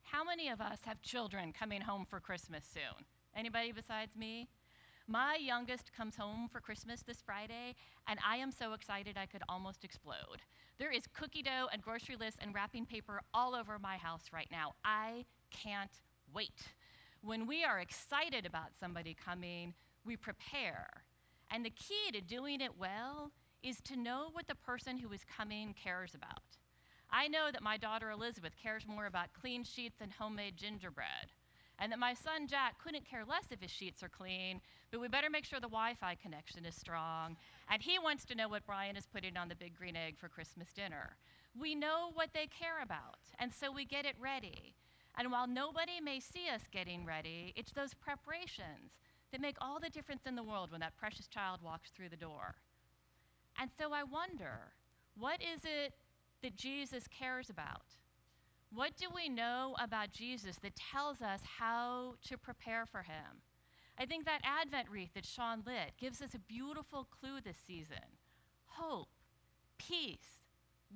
How 0.09 0.23
many 0.23 0.47
of 0.47 0.61
us 0.61 0.79
have 0.85 1.01
children 1.01 1.51
coming 1.51 1.81
home 1.81 2.05
for 2.09 2.21
Christmas 2.21 2.63
soon? 2.73 3.05
Anybody 3.35 3.73
besides 3.73 4.15
me? 4.15 4.47
My 5.05 5.35
youngest 5.35 5.91
comes 5.91 6.15
home 6.15 6.47
for 6.49 6.61
Christmas 6.61 7.01
this 7.01 7.21
Friday, 7.21 7.75
and 8.07 8.17
I 8.25 8.37
am 8.37 8.49
so 8.49 8.71
excited 8.71 9.17
I 9.17 9.25
could 9.25 9.43
almost 9.49 9.83
explode. 9.83 10.41
There 10.79 10.93
is 10.93 11.07
cookie 11.13 11.41
dough 11.41 11.67
and 11.73 11.81
grocery 11.81 12.15
lists 12.15 12.39
and 12.41 12.55
wrapping 12.55 12.85
paper 12.85 13.19
all 13.33 13.53
over 13.53 13.77
my 13.79 13.97
house 13.97 14.23
right 14.31 14.47
now. 14.49 14.75
I 14.85 15.25
can't 15.51 15.91
wait. 16.33 16.69
When 17.21 17.45
we 17.45 17.65
are 17.65 17.79
excited 17.79 18.45
about 18.45 18.77
somebody 18.79 19.13
coming, 19.13 19.73
we 20.05 20.15
prepare. 20.15 20.87
And 21.51 21.65
the 21.65 21.71
key 21.71 22.13
to 22.13 22.21
doing 22.21 22.61
it 22.61 22.79
well 22.79 23.33
is 23.61 23.81
to 23.81 23.97
know 23.97 24.29
what 24.31 24.47
the 24.47 24.55
person 24.55 24.97
who 24.97 25.11
is 25.11 25.25
coming 25.25 25.73
cares 25.73 26.15
about. 26.15 26.43
I 27.11 27.27
know 27.27 27.49
that 27.51 27.63
my 27.63 27.77
daughter 27.77 28.11
Elizabeth 28.11 28.53
cares 28.61 28.85
more 28.87 29.05
about 29.05 29.33
clean 29.39 29.63
sheets 29.63 30.01
and 30.01 30.11
homemade 30.11 30.57
gingerbread, 30.57 31.31
and 31.79 31.91
that 31.91 31.99
my 31.99 32.13
son 32.13 32.47
Jack 32.47 32.81
couldn't 32.83 33.09
care 33.09 33.23
less 33.25 33.45
if 33.51 33.61
his 33.61 33.71
sheets 33.71 34.03
are 34.03 34.09
clean, 34.09 34.61
but 34.91 34.99
we 34.99 35.07
better 35.07 35.29
make 35.29 35.45
sure 35.45 35.59
the 35.59 35.67
Wi 35.67 35.93
Fi 35.93 36.15
connection 36.15 36.65
is 36.65 36.75
strong. 36.75 37.37
And 37.69 37.81
he 37.81 37.99
wants 37.99 38.25
to 38.25 38.35
know 38.35 38.49
what 38.49 38.65
Brian 38.65 38.97
is 38.97 39.05
putting 39.05 39.37
on 39.37 39.47
the 39.47 39.55
big 39.55 39.75
green 39.77 39.95
egg 39.95 40.17
for 40.17 40.27
Christmas 40.27 40.73
dinner. 40.73 41.15
We 41.59 41.75
know 41.75 42.11
what 42.13 42.29
they 42.33 42.47
care 42.47 42.81
about, 42.83 43.19
and 43.39 43.51
so 43.53 43.71
we 43.71 43.85
get 43.85 44.05
it 44.05 44.15
ready. 44.19 44.75
And 45.17 45.31
while 45.31 45.47
nobody 45.47 45.99
may 46.01 46.19
see 46.19 46.47
us 46.53 46.61
getting 46.71 47.05
ready, 47.05 47.53
it's 47.55 47.71
those 47.71 47.93
preparations 47.93 48.93
that 49.31 49.41
make 49.41 49.57
all 49.59 49.79
the 49.79 49.89
difference 49.89 50.21
in 50.25 50.35
the 50.35 50.43
world 50.43 50.71
when 50.71 50.81
that 50.81 50.97
precious 50.97 51.27
child 51.27 51.61
walks 51.63 51.89
through 51.89 52.09
the 52.09 52.15
door. 52.15 52.55
And 53.59 53.69
so 53.77 53.91
I 53.91 54.03
wonder 54.03 54.73
what 55.17 55.41
is 55.41 55.61
it 55.63 55.93
that 56.41 56.55
Jesus 56.55 57.07
cares 57.07 57.49
about? 57.49 57.95
What 58.73 58.97
do 58.97 59.07
we 59.13 59.29
know 59.29 59.75
about 59.81 60.11
Jesus 60.11 60.57
that 60.57 60.75
tells 60.75 61.21
us 61.21 61.41
how 61.59 62.15
to 62.27 62.37
prepare 62.37 62.85
for 62.85 63.01
him? 63.01 63.41
I 63.99 64.05
think 64.05 64.25
that 64.25 64.41
Advent 64.43 64.89
wreath 64.89 65.13
that 65.15 65.25
Sean 65.25 65.63
lit 65.65 65.93
gives 65.99 66.21
us 66.21 66.35
a 66.35 66.39
beautiful 66.39 67.05
clue 67.05 67.41
this 67.43 67.57
season 67.65 67.97
hope, 68.65 69.09
peace, 69.79 70.43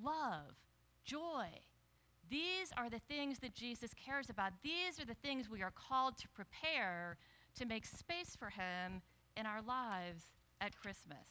love, 0.00 0.54
joy. 1.04 1.48
These 2.30 2.70
are 2.76 2.88
the 2.88 3.00
things 3.08 3.40
that 3.40 3.54
Jesus 3.54 3.92
cares 3.94 4.30
about. 4.30 4.52
These 4.62 5.00
are 5.00 5.04
the 5.04 5.16
things 5.16 5.50
we 5.50 5.62
are 5.62 5.72
called 5.72 6.16
to 6.18 6.28
prepare 6.28 7.16
to 7.56 7.66
make 7.66 7.84
space 7.84 8.36
for 8.38 8.50
him 8.50 9.02
in 9.36 9.46
our 9.46 9.60
lives 9.62 10.22
at 10.60 10.78
Christmas. 10.78 11.26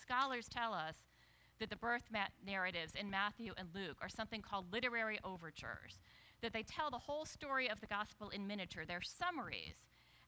Scholars 0.00 0.48
tell 0.48 0.72
us 0.72 0.94
that 1.60 1.70
the 1.70 1.76
birth 1.76 2.02
narratives 2.44 2.94
in 2.98 3.10
Matthew 3.10 3.52
and 3.56 3.68
Luke 3.74 3.98
are 4.02 4.08
something 4.08 4.42
called 4.42 4.72
literary 4.72 5.18
overtures, 5.22 6.00
that 6.42 6.52
they 6.52 6.62
tell 6.62 6.90
the 6.90 6.98
whole 6.98 7.24
story 7.24 7.70
of 7.70 7.80
the 7.80 7.86
gospel 7.86 8.30
in 8.30 8.46
miniature. 8.46 8.84
They're 8.86 9.02
summaries. 9.02 9.76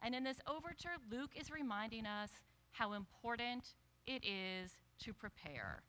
And 0.02 0.14
in 0.14 0.24
this 0.24 0.40
overture, 0.46 0.96
Luke 1.10 1.32
is 1.34 1.50
reminding 1.50 2.06
us 2.06 2.30
how 2.70 2.92
important 2.92 3.74
it 4.06 4.24
is 4.24 4.72
to 5.00 5.12
prepare, 5.12 5.82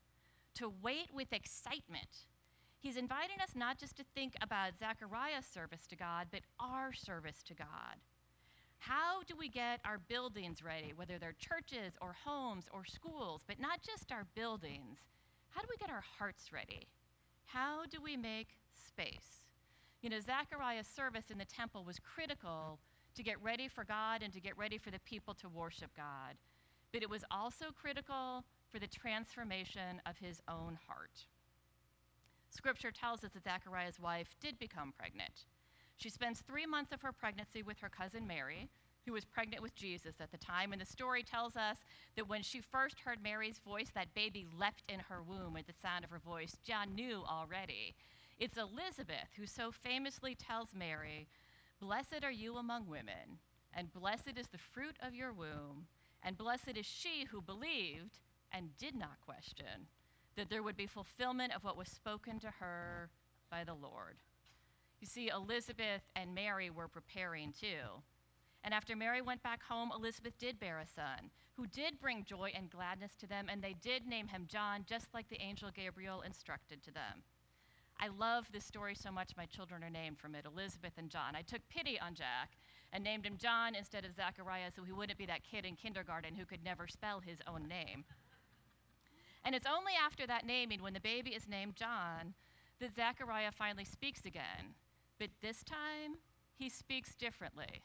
to 0.55 0.73
wait 0.81 1.09
with 1.13 1.33
excitement. 1.33 2.27
He's 2.79 2.97
inviting 2.97 3.39
us 3.41 3.51
not 3.55 3.77
just 3.77 3.97
to 3.97 4.03
think 4.15 4.33
about 4.41 4.77
Zechariah's 4.79 5.45
service 5.45 5.87
to 5.87 5.95
God, 5.95 6.27
but 6.31 6.41
our 6.59 6.93
service 6.93 7.41
to 7.47 7.53
God. 7.53 7.97
How 8.79 9.23
do 9.25 9.35
we 9.37 9.47
get 9.47 9.79
our 9.85 9.99
buildings 10.09 10.61
ready, 10.61 10.91
whether 10.93 11.17
they're 11.17 11.35
churches 11.39 11.93
or 12.01 12.13
homes 12.25 12.65
or 12.73 12.83
schools, 12.83 13.41
but 13.47 13.59
not 13.59 13.81
just 13.81 14.11
our 14.11 14.25
buildings? 14.35 14.99
How 15.53 15.61
do 15.61 15.67
we 15.69 15.77
get 15.77 15.89
our 15.89 16.03
hearts 16.17 16.51
ready? 16.51 16.87
How 17.45 17.85
do 17.89 17.99
we 18.03 18.17
make 18.17 18.49
space? 18.73 19.45
You 20.01 20.09
know, 20.09 20.19
Zechariah's 20.19 20.87
service 20.87 21.31
in 21.31 21.37
the 21.37 21.45
temple 21.45 21.83
was 21.83 21.99
critical 21.99 22.79
to 23.15 23.23
get 23.23 23.41
ready 23.43 23.67
for 23.67 23.83
God 23.83 24.21
and 24.23 24.33
to 24.33 24.39
get 24.39 24.57
ready 24.57 24.77
for 24.77 24.91
the 24.91 24.99
people 24.99 25.33
to 25.35 25.49
worship 25.49 25.91
God. 25.95 26.35
But 26.91 27.03
it 27.03 27.09
was 27.09 27.23
also 27.31 27.65
critical 27.79 28.43
for 28.71 28.79
the 28.79 28.87
transformation 28.87 30.01
of 30.05 30.17
his 30.17 30.41
own 30.47 30.77
heart. 30.87 31.25
Scripture 32.49 32.91
tells 32.91 33.23
us 33.23 33.31
that 33.33 33.43
Zechariah's 33.43 33.99
wife 33.99 34.35
did 34.41 34.59
become 34.59 34.93
pregnant. 34.97 35.45
She 35.97 36.09
spends 36.09 36.41
three 36.41 36.65
months 36.65 36.91
of 36.91 37.01
her 37.01 37.11
pregnancy 37.11 37.63
with 37.63 37.79
her 37.79 37.89
cousin 37.89 38.27
Mary, 38.27 38.69
who 39.05 39.13
was 39.13 39.25
pregnant 39.25 39.61
with 39.61 39.75
Jesus 39.75 40.15
at 40.19 40.31
the 40.31 40.37
time. 40.37 40.71
And 40.71 40.81
the 40.81 40.85
story 40.85 41.23
tells 41.23 41.55
us 41.55 41.77
that 42.15 42.27
when 42.27 42.41
she 42.41 42.61
first 42.61 42.99
heard 42.99 43.21
Mary's 43.21 43.59
voice, 43.59 43.89
that 43.95 44.13
baby 44.13 44.45
leapt 44.57 44.83
in 44.87 44.99
her 44.99 45.21
womb 45.21 45.57
at 45.57 45.67
the 45.67 45.73
sound 45.81 46.03
of 46.03 46.09
her 46.09 46.19
voice. 46.19 46.57
John 46.63 46.95
knew 46.95 47.23
already. 47.29 47.95
It's 48.39 48.57
Elizabeth 48.57 49.29
who 49.37 49.45
so 49.45 49.71
famously 49.71 50.35
tells 50.35 50.73
Mary, 50.73 51.27
Blessed 51.79 52.23
are 52.23 52.31
you 52.31 52.57
among 52.57 52.87
women, 52.87 53.39
and 53.73 53.93
blessed 53.93 54.37
is 54.37 54.47
the 54.47 54.57
fruit 54.57 54.95
of 55.01 55.13
your 55.13 55.33
womb, 55.33 55.85
and 56.23 56.37
blessed 56.37 56.77
is 56.77 56.85
she 56.85 57.25
who 57.29 57.41
believed 57.41 58.19
and 58.51 58.77
did 58.77 58.95
not 58.95 59.19
question 59.25 59.87
that 60.35 60.49
there 60.49 60.63
would 60.63 60.77
be 60.77 60.87
fulfillment 60.87 61.53
of 61.55 61.63
what 61.63 61.77
was 61.77 61.87
spoken 61.87 62.39
to 62.39 62.49
her 62.59 63.09
by 63.51 63.63
the 63.63 63.73
Lord. 63.73 64.17
You 64.99 65.07
see, 65.07 65.29
Elizabeth 65.29 66.01
and 66.15 66.33
Mary 66.33 66.69
were 66.69 66.87
preparing 66.87 67.51
too. 67.51 68.01
And 68.63 68.73
after 68.73 68.95
Mary 68.95 69.21
went 69.21 69.43
back 69.43 69.61
home, 69.61 69.91
Elizabeth 69.93 70.37
did 70.37 70.59
bear 70.59 70.79
a 70.79 70.87
son, 70.87 71.29
who 71.55 71.67
did 71.67 71.99
bring 71.99 72.23
joy 72.23 72.51
and 72.55 72.69
gladness 72.69 73.15
to 73.19 73.27
them, 73.27 73.47
and 73.49 73.61
they 73.61 73.75
did 73.81 74.07
name 74.07 74.27
him 74.27 74.45
John, 74.47 74.85
just 74.87 75.13
like 75.13 75.27
the 75.29 75.41
angel 75.41 75.69
Gabriel 75.75 76.21
instructed 76.21 76.81
to 76.83 76.91
them. 76.91 77.23
I 77.99 78.07
love 78.07 78.47
this 78.51 78.65
story 78.65 78.95
so 78.95 79.11
much, 79.11 79.35
my 79.37 79.45
children 79.45 79.83
are 79.83 79.89
named 79.89 80.17
from 80.17 80.33
it 80.35 80.45
Elizabeth 80.45 80.93
and 80.97 81.09
John. 81.09 81.35
I 81.35 81.41
took 81.41 81.61
pity 81.69 81.99
on 81.99 82.15
Jack 82.15 82.51
and 82.91 83.03
named 83.03 83.25
him 83.25 83.37
John 83.37 83.75
instead 83.75 84.05
of 84.05 84.15
Zachariah 84.15 84.71
so 84.75 84.83
he 84.83 84.91
wouldn't 84.91 85.17
be 85.17 85.25
that 85.25 85.43
kid 85.43 85.65
in 85.65 85.75
kindergarten 85.75 86.35
who 86.35 86.45
could 86.45 86.63
never 86.63 86.87
spell 86.87 87.19
his 87.19 87.39
own 87.47 87.67
name. 87.67 88.05
And 89.45 89.53
it's 89.53 89.67
only 89.67 89.93
after 90.01 90.25
that 90.27 90.45
naming, 90.45 90.81
when 90.81 90.93
the 90.93 91.01
baby 91.01 91.31
is 91.31 91.47
named 91.47 91.75
John, 91.75 92.33
that 92.79 92.95
Zachariah 92.95 93.51
finally 93.51 93.85
speaks 93.85 94.25
again. 94.25 94.75
But 95.19 95.29
this 95.41 95.63
time, 95.63 96.17
he 96.55 96.69
speaks 96.69 97.15
differently 97.15 97.83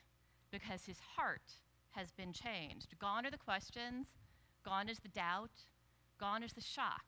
because 0.51 0.85
his 0.85 0.99
heart 1.17 1.53
has 1.91 2.11
been 2.13 2.33
changed. 2.33 2.99
Gone 2.99 3.27
are 3.27 3.31
the 3.31 3.39
questions, 3.39 4.07
gone 4.65 4.89
is 4.89 4.99
the 4.99 5.09
doubt, 5.09 5.51
gone 6.19 6.43
is 6.43 6.53
the 6.53 6.61
shock. 6.61 7.05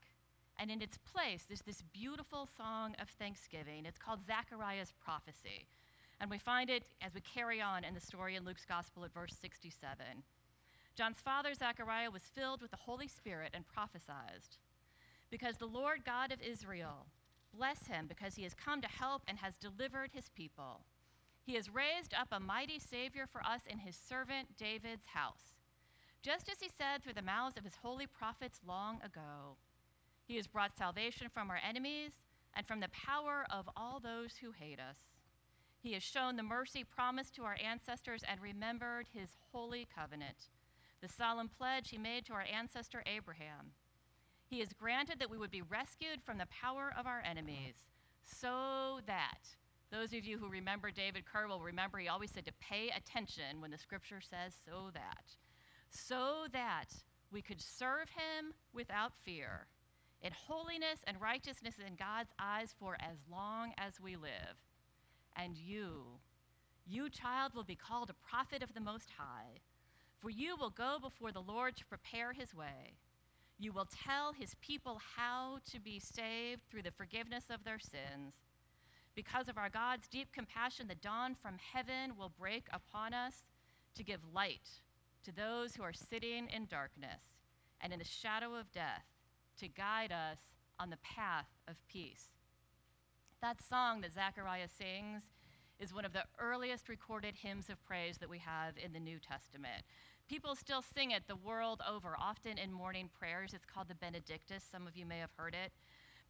And 0.59 0.71
in 0.71 0.83
its 0.83 0.99
place, 0.99 1.45
there's 1.49 1.63
this 1.63 1.83
beautiful 1.93 2.47
song 2.57 2.95
of 3.01 3.09
thanksgiving. 3.09 3.87
It's 3.87 3.99
called 3.99 4.21
Zechariah's 4.27 4.93
Prophecy. 5.03 5.67
And 6.21 6.31
we 6.31 6.39
find 6.39 6.69
it 6.69 6.85
as 7.01 7.15
we 7.15 7.23
carry 7.23 7.63
on 7.63 7.83
in 7.83 7.95
the 7.95 8.01
story 8.01 8.37
in 8.37 8.45
Luke's 8.45 8.67
Gospel 8.67 9.05
at 9.05 9.15
verse 9.15 9.35
67. 9.41 9.97
John's 10.97 11.21
father, 11.25 11.55
Zechariah, 11.55 12.11
was 12.11 12.23
filled 12.35 12.61
with 12.61 12.71
the 12.71 12.77
Holy 12.77 13.09
Spirit 13.09 13.53
and 13.55 13.67
prophesied, 13.67 14.43
Because 15.31 15.57
the 15.57 15.67
Lord 15.67 16.05
God 16.05 16.31
of 16.31 16.43
Israel, 16.43 17.07
bless 17.57 17.87
him, 17.87 18.07
because 18.07 18.35
he 18.35 18.43
has 18.43 18.53
come 18.53 18.83
to 18.83 18.89
help 18.89 19.23
and 19.29 19.39
has 19.39 19.55
delivered 19.57 20.11
his 20.13 20.29
people. 20.29 20.83
He 21.51 21.57
has 21.57 21.69
raised 21.69 22.15
up 22.15 22.29
a 22.31 22.39
mighty 22.39 22.79
Savior 22.79 23.27
for 23.27 23.43
us 23.45 23.63
in 23.69 23.81
his 23.81 23.97
servant 23.97 24.57
David's 24.57 25.07
house, 25.07 25.57
just 26.23 26.49
as 26.49 26.61
he 26.61 26.69
said 26.69 27.03
through 27.03 27.15
the 27.15 27.23
mouths 27.23 27.57
of 27.57 27.65
his 27.65 27.75
holy 27.83 28.07
prophets 28.07 28.61
long 28.65 29.03
ago. 29.03 29.57
He 30.29 30.37
has 30.37 30.47
brought 30.47 30.79
salvation 30.79 31.27
from 31.29 31.51
our 31.51 31.59
enemies 31.69 32.13
and 32.55 32.69
from 32.69 32.79
the 32.79 32.91
power 32.91 33.45
of 33.51 33.69
all 33.77 33.99
those 33.99 34.37
who 34.37 34.53
hate 34.53 34.79
us. 34.79 34.99
He 35.83 35.93
has 35.95 36.05
shown 36.05 36.37
the 36.37 36.45
mercy 36.45 36.85
promised 36.85 37.35
to 37.35 37.43
our 37.43 37.57
ancestors 37.61 38.23
and 38.31 38.41
remembered 38.41 39.09
his 39.13 39.31
holy 39.51 39.89
covenant, 39.93 40.51
the 41.01 41.09
solemn 41.09 41.49
pledge 41.49 41.91
he 41.91 41.99
made 41.99 42.27
to 42.27 42.33
our 42.33 42.47
ancestor 42.47 43.03
Abraham. 43.07 43.73
He 44.47 44.61
has 44.61 44.73
granted 44.73 45.19
that 45.19 45.31
we 45.31 45.37
would 45.37 45.51
be 45.51 45.63
rescued 45.63 46.23
from 46.23 46.39
the 46.39 46.47
power 46.47 46.95
of 46.97 47.09
our 47.09 47.25
enemies, 47.29 47.75
so 48.23 49.01
that 49.09 49.57
those 49.93 50.13
of 50.13 50.25
you 50.25 50.39
who 50.39 50.49
remember 50.49 50.91
David 50.91 51.25
Kerr 51.25 51.49
will 51.49 51.61
remember 51.61 51.99
he 51.99 52.09
always 52.09 52.31
said 52.31 52.47
to 52.47 52.53
pay 52.61 52.91
attention 52.97 53.61
when 53.61 53.71
the 53.71 53.79
scripture 53.79 54.21
says 54.21 54.55
so 54.65 54.91
that. 54.95 55.35
So 55.91 56.47
that 56.53 56.87
we 57.33 57.43
could 57.43 57.61
serve 57.61 58.09
him 58.11 58.53
without 58.73 59.13
fear, 59.25 59.67
in 60.23 60.33
holiness 60.33 61.01
and 61.07 61.21
righteousness 61.21 61.75
in 61.85 61.95
God's 61.97 62.31
eyes 62.39 62.75
for 62.79 62.97
as 63.01 63.17
long 63.31 63.73
as 63.79 64.01
we 64.01 64.17
live. 64.17 64.57
And 65.37 65.57
you, 65.57 66.05
you, 66.87 67.09
child, 67.09 67.55
will 67.55 67.65
be 67.65 67.77
called 67.77 68.11
a 68.11 68.29
prophet 68.29 68.63
of 68.63 68.75
the 68.75 68.81
Most 68.81 69.11
High, 69.17 69.61
for 70.19 70.31
you 70.31 70.57
will 70.57 70.71
go 70.71 70.99
before 71.01 71.33
the 71.33 71.41
Lord 71.41 71.77
to 71.77 71.87
prepare 71.87 72.33
his 72.33 72.55
way. 72.55 72.95
You 73.59 73.73
will 73.73 73.89
tell 74.07 74.33
his 74.33 74.55
people 74.61 75.01
how 75.17 75.59
to 75.71 75.81
be 75.81 75.99
saved 75.99 76.63
through 76.71 76.83
the 76.83 76.91
forgiveness 76.91 77.45
of 77.51 77.65
their 77.65 77.79
sins. 77.79 78.35
Because 79.21 79.49
of 79.51 79.59
our 79.59 79.69
God's 79.69 80.09
deep 80.09 80.33
compassion, 80.33 80.89
the 80.89 80.95
dawn 80.95 81.35
from 81.35 81.57
heaven 81.75 82.17
will 82.19 82.33
break 82.39 82.69
upon 82.73 83.13
us 83.13 83.43
to 83.95 84.03
give 84.03 84.21
light 84.35 84.67
to 85.23 85.31
those 85.31 85.75
who 85.75 85.83
are 85.83 85.93
sitting 85.93 86.49
in 86.49 86.65
darkness 86.65 87.21
and 87.83 87.93
in 87.93 87.99
the 87.99 88.05
shadow 88.07 88.55
of 88.55 88.73
death 88.73 89.05
to 89.59 89.69
guide 89.69 90.11
us 90.11 90.39
on 90.79 90.89
the 90.89 90.97
path 91.03 91.49
of 91.69 91.75
peace. 91.87 92.29
That 93.43 93.59
song 93.61 94.01
that 94.01 94.15
Zechariah 94.15 94.69
sings 94.69 95.21
is 95.79 95.93
one 95.93 96.07
of 96.07 96.15
the 96.15 96.25
earliest 96.39 96.89
recorded 96.89 97.35
hymns 97.35 97.69
of 97.69 97.85
praise 97.85 98.17
that 98.21 98.31
we 98.31 98.39
have 98.39 98.73
in 98.83 98.95
the 98.95 99.01
New 99.01 99.19
Testament. 99.19 99.85
People 100.31 100.55
still 100.55 100.83
sing 100.97 101.11
it 101.11 101.25
the 101.29 101.37
world 101.37 101.83
over, 101.87 102.17
often 102.19 102.57
in 102.57 102.73
morning 102.73 103.11
prayers. 103.19 103.53
It's 103.53 103.67
called 103.67 103.89
the 103.89 103.95
Benedictus. 103.97 104.65
Some 104.73 104.87
of 104.87 104.97
you 104.97 105.05
may 105.05 105.19
have 105.19 105.33
heard 105.37 105.55
it. 105.55 105.73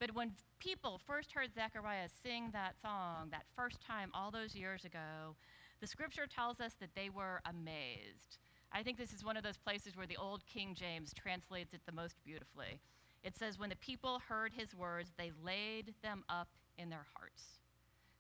But 0.01 0.15
when 0.15 0.33
people 0.59 0.99
first 1.07 1.31
heard 1.33 1.55
Zechariah 1.55 2.09
sing 2.23 2.49
that 2.55 2.81
song 2.81 3.29
that 3.31 3.45
first 3.55 3.83
time 3.83 4.11
all 4.15 4.31
those 4.31 4.57
years 4.57 4.87
ago, 4.87 5.37
the 5.81 5.87
scripture 5.87 6.27
tells 6.27 6.59
us 6.59 6.73
that 6.81 6.95
they 6.97 7.11
were 7.11 7.43
amazed. 7.45 8.39
I 8.73 8.83
think 8.83 8.97
this 8.97 9.13
is 9.13 9.25
one 9.25 9.37
of 9.37 9.43
those 9.43 9.59
places 9.59 9.97
where 9.97 10.07
the 10.07 10.17
old 10.17 10.47
King 10.47 10.75
James 10.75 11.13
translates 11.13 11.75
it 11.75 11.83
the 11.85 11.93
most 11.93 12.17
beautifully. 12.25 12.81
It 13.23 13.37
says, 13.37 13.59
When 13.59 13.69
the 13.69 13.77
people 13.77 14.23
heard 14.27 14.53
his 14.55 14.75
words, 14.75 15.13
they 15.19 15.33
laid 15.45 15.93
them 16.03 16.25
up 16.31 16.49
in 16.79 16.89
their 16.89 17.07
hearts. 17.15 17.61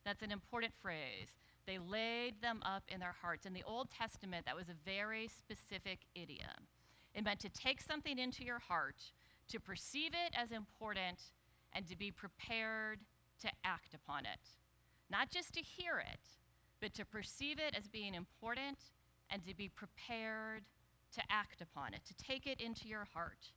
That's 0.05 0.23
an 0.23 0.33
important 0.33 0.75
phrase. 0.83 1.29
They 1.66 1.79
laid 1.79 2.43
them 2.43 2.61
up 2.62 2.83
in 2.88 3.01
their 3.01 3.14
hearts. 3.23 3.47
In 3.47 3.55
the 3.55 3.62
Old 3.66 3.88
Testament, 3.90 4.45
that 4.45 4.57
was 4.57 4.69
a 4.69 4.75
very 4.85 5.29
specific 5.29 6.01
idiom. 6.14 6.66
It 7.14 7.25
meant 7.25 7.40
to 7.40 7.49
take 7.49 7.81
something 7.81 8.19
into 8.19 8.45
your 8.45 8.59
heart, 8.59 9.03
to 9.49 9.61
perceive 9.61 10.12
it 10.12 10.35
as 10.35 10.51
important, 10.51 11.19
and 11.72 11.87
to 11.88 11.96
be 11.96 12.11
prepared 12.11 13.00
to 13.42 13.48
act 13.64 13.94
upon 13.94 14.20
it. 14.20 14.40
Not 15.11 15.30
just 15.30 15.54
to 15.54 15.61
hear 15.61 15.98
it, 15.98 16.20
but 16.80 16.94
to 16.94 17.04
perceive 17.04 17.59
it 17.59 17.74
as 17.76 17.88
being 17.88 18.14
important 18.14 18.78
and 19.30 19.44
to 19.46 19.54
be 19.54 19.68
prepared 19.68 20.62
to 21.14 21.22
act 21.30 21.61
upon 21.61 21.94
it, 21.94 22.00
to 22.06 22.14
take 22.14 22.46
it 22.46 22.61
into 22.61 22.88
your 22.88 23.06
heart. 23.12 23.52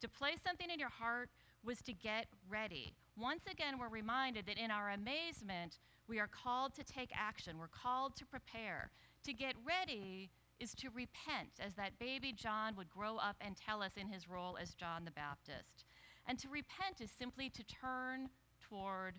To 0.00 0.08
place 0.08 0.38
something 0.44 0.70
in 0.70 0.78
your 0.78 0.88
heart 0.88 1.30
was 1.64 1.80
to 1.82 1.92
get 1.92 2.26
ready. 2.48 2.94
Once 3.16 3.42
again, 3.50 3.78
we're 3.78 3.88
reminded 3.88 4.46
that 4.46 4.58
in 4.58 4.70
our 4.70 4.90
amazement, 4.90 5.78
we 6.08 6.18
are 6.18 6.28
called 6.28 6.74
to 6.74 6.84
take 6.84 7.10
action. 7.14 7.58
We're 7.58 7.68
called 7.68 8.16
to 8.16 8.26
prepare. 8.26 8.90
To 9.24 9.32
get 9.32 9.54
ready 9.66 10.30
is 10.60 10.74
to 10.74 10.88
repent, 10.90 11.50
as 11.60 11.74
that 11.74 11.98
baby 11.98 12.32
John 12.32 12.76
would 12.76 12.90
grow 12.90 13.16
up 13.16 13.36
and 13.40 13.56
tell 13.56 13.82
us 13.82 13.92
in 13.96 14.08
his 14.08 14.28
role 14.28 14.58
as 14.60 14.74
John 14.74 15.04
the 15.04 15.10
Baptist. 15.10 15.84
And 16.26 16.38
to 16.38 16.48
repent 16.48 17.00
is 17.00 17.10
simply 17.10 17.50
to 17.50 17.62
turn 17.64 18.28
toward 18.60 19.14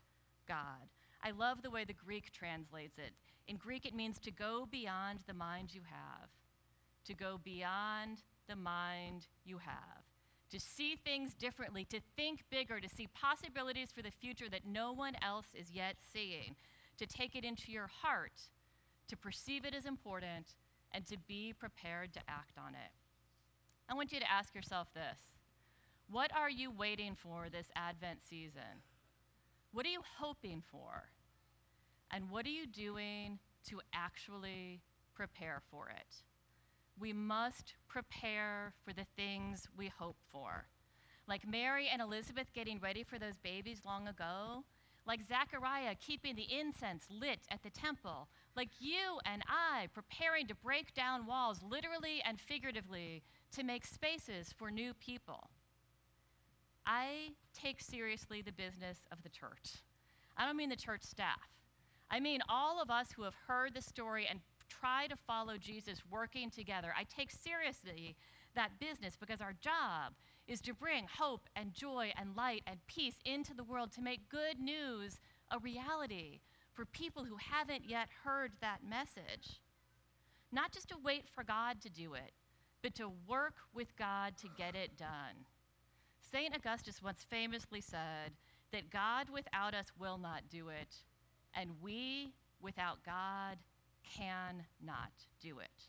God. 0.47 0.89
I 1.23 1.31
love 1.31 1.61
the 1.61 1.71
way 1.71 1.85
the 1.85 1.93
Greek 1.93 2.31
translates 2.31 2.97
it. 2.97 3.13
In 3.47 3.57
Greek, 3.57 3.85
it 3.85 3.95
means 3.95 4.19
to 4.19 4.31
go 4.31 4.67
beyond 4.69 5.19
the 5.27 5.33
mind 5.33 5.73
you 5.73 5.81
have, 5.89 6.29
to 7.05 7.13
go 7.13 7.39
beyond 7.43 8.23
the 8.47 8.55
mind 8.55 9.27
you 9.43 9.57
have 9.59 10.05
to 10.51 10.59
see 10.59 10.95
things 10.95 11.33
differently, 11.33 11.85
to 11.85 11.99
think 12.15 12.43
bigger, 12.49 12.79
to 12.79 12.89
see 12.89 13.07
possibilities 13.07 13.89
for 13.91 14.01
the 14.01 14.11
future 14.11 14.49
that 14.49 14.65
no 14.65 14.93
one 14.93 15.13
else 15.21 15.47
is 15.53 15.71
yet 15.71 15.95
seeing, 16.13 16.55
to 16.97 17.05
take 17.05 17.35
it 17.35 17.43
into 17.43 17.71
your 17.71 17.87
heart, 17.87 18.39
to 19.07 19.17
perceive 19.17 19.65
it 19.65 19.75
as 19.75 19.85
important, 19.85 20.55
and 20.93 21.05
to 21.05 21.17
be 21.27 21.53
prepared 21.53 22.13
to 22.13 22.19
act 22.27 22.57
on 22.57 22.73
it. 22.73 22.91
I 23.89 23.93
want 23.93 24.13
you 24.13 24.19
to 24.19 24.31
ask 24.31 24.55
yourself 24.55 24.87
this 24.93 25.19
What 26.09 26.35
are 26.35 26.49
you 26.49 26.71
waiting 26.71 27.15
for 27.15 27.47
this 27.51 27.67
Advent 27.75 28.19
season? 28.23 28.83
What 29.71 29.85
are 29.85 29.89
you 29.89 30.01
hoping 30.17 30.63
for? 30.71 31.09
And 32.11 32.29
what 32.29 32.45
are 32.45 32.49
you 32.49 32.67
doing 32.67 33.39
to 33.69 33.81
actually 33.93 34.81
prepare 35.15 35.61
for 35.71 35.89
it? 35.89 36.23
we 36.99 37.13
must 37.13 37.75
prepare 37.87 38.73
for 38.83 38.93
the 38.93 39.05
things 39.15 39.67
we 39.77 39.87
hope 39.87 40.17
for. 40.31 40.67
Like 41.27 41.47
Mary 41.47 41.89
and 41.91 42.01
Elizabeth 42.01 42.53
getting 42.53 42.79
ready 42.79 43.03
for 43.03 43.19
those 43.19 43.37
babies 43.37 43.81
long 43.85 44.07
ago, 44.07 44.63
like 45.07 45.21
Zechariah 45.23 45.95
keeping 45.95 46.35
the 46.35 46.47
incense 46.51 47.05
lit 47.09 47.39
at 47.51 47.63
the 47.63 47.69
temple, 47.69 48.27
like 48.55 48.69
you 48.79 49.19
and 49.25 49.43
I 49.47 49.87
preparing 49.93 50.47
to 50.47 50.55
break 50.55 50.93
down 50.93 51.25
walls, 51.25 51.61
literally 51.67 52.21
and 52.25 52.39
figuratively, 52.39 53.23
to 53.55 53.63
make 53.63 53.85
spaces 53.85 54.53
for 54.57 54.71
new 54.71 54.93
people. 54.93 55.49
I 56.85 57.31
take 57.53 57.81
seriously 57.81 58.41
the 58.41 58.51
business 58.51 58.99
of 59.11 59.21
the 59.23 59.29
church. 59.29 59.83
I 60.37 60.45
don't 60.45 60.57
mean 60.57 60.69
the 60.69 60.75
church 60.75 61.03
staff. 61.03 61.49
I 62.11 62.19
mean 62.19 62.41
all 62.49 62.81
of 62.81 62.89
us 62.91 63.07
who 63.11 63.23
have 63.23 63.35
heard 63.47 63.73
the 63.73 63.81
story 63.81 64.27
and 64.29 64.39
try 64.69 65.07
to 65.07 65.15
follow 65.15 65.57
Jesus 65.57 66.01
working 66.11 66.49
together. 66.49 66.93
I 66.97 67.03
take 67.03 67.31
seriously 67.31 68.15
that 68.55 68.79
business 68.79 69.15
because 69.19 69.41
our 69.41 69.53
job 69.53 70.13
is 70.47 70.61
to 70.61 70.73
bring 70.73 71.07
hope 71.11 71.49
and 71.55 71.73
joy 71.73 72.11
and 72.17 72.35
light 72.35 72.61
and 72.67 72.77
peace 72.87 73.15
into 73.25 73.53
the 73.53 73.63
world, 73.63 73.91
to 73.93 74.01
make 74.01 74.29
good 74.29 74.59
news 74.59 75.19
a 75.51 75.59
reality 75.59 76.39
for 76.73 76.85
people 76.85 77.23
who 77.23 77.37
haven't 77.37 77.89
yet 77.89 78.09
heard 78.23 78.51
that 78.61 78.79
message. 78.87 79.61
Not 80.51 80.71
just 80.71 80.89
to 80.89 80.95
wait 81.03 81.25
for 81.33 81.43
God 81.43 81.81
to 81.81 81.89
do 81.89 82.13
it, 82.13 82.31
but 82.81 82.95
to 82.95 83.11
work 83.27 83.55
with 83.73 83.95
God 83.97 84.37
to 84.37 84.47
get 84.57 84.75
it 84.75 84.97
done. 84.97 85.45
St. 86.35 86.53
Augustine 86.53 86.93
once 87.01 87.25
famously 87.29 87.79
said 87.79 88.33
that 88.73 88.89
God 88.89 89.29
without 89.29 89.73
us 89.73 89.85
will 89.97 90.17
not 90.17 90.41
do 90.49 90.67
it, 90.67 90.93
and 91.53 91.69
we 91.81 92.33
without 92.61 92.97
God 93.05 93.57
cannot 94.03 95.13
do 95.39 95.59
it. 95.59 95.87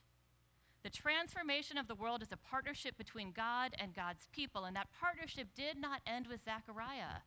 The 0.84 0.90
transformation 0.90 1.78
of 1.78 1.88
the 1.88 1.96
world 1.96 2.22
is 2.22 2.30
a 2.30 2.36
partnership 2.36 2.96
between 2.96 3.32
God 3.32 3.74
and 3.80 3.92
God's 3.92 4.28
people, 4.30 4.66
and 4.66 4.76
that 4.76 4.86
partnership 5.00 5.48
did 5.56 5.78
not 5.80 6.00
end 6.06 6.28
with 6.28 6.44
Zechariah. 6.44 7.22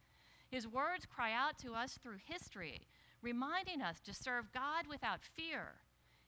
His 0.49 0.65
words 0.65 1.05
cry 1.05 1.34
out 1.34 1.58
to 1.60 1.73
us 1.73 1.99
through 2.01 2.19
history, 2.23 2.88
reminding 3.21 3.82
us 3.82 3.99
to 4.05 4.13
serve 4.13 4.53
God 4.53 4.88
without 4.89 5.19
fear, 5.36 5.73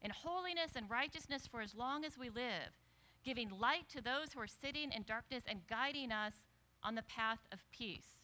in 0.01 0.12
holiness 0.12 0.73
and 0.75 0.89
righteousness 0.89 1.47
for 1.47 1.62
as 1.62 1.73
long 1.73 2.04
as 2.04 2.17
we 2.17 2.30
live, 2.30 2.75
giving 3.23 3.49
light 3.62 3.88
to 3.93 4.01
those 4.01 4.34
who 4.34 4.41
are 4.41 4.45
sitting 4.45 4.91
in 4.91 5.04
darkness 5.04 5.43
and 5.47 5.65
guiding 5.69 6.12
us 6.12 6.34
on 6.83 6.95
the 6.95 7.03
path 7.03 7.39
of 7.51 7.59
peace. 7.71 8.17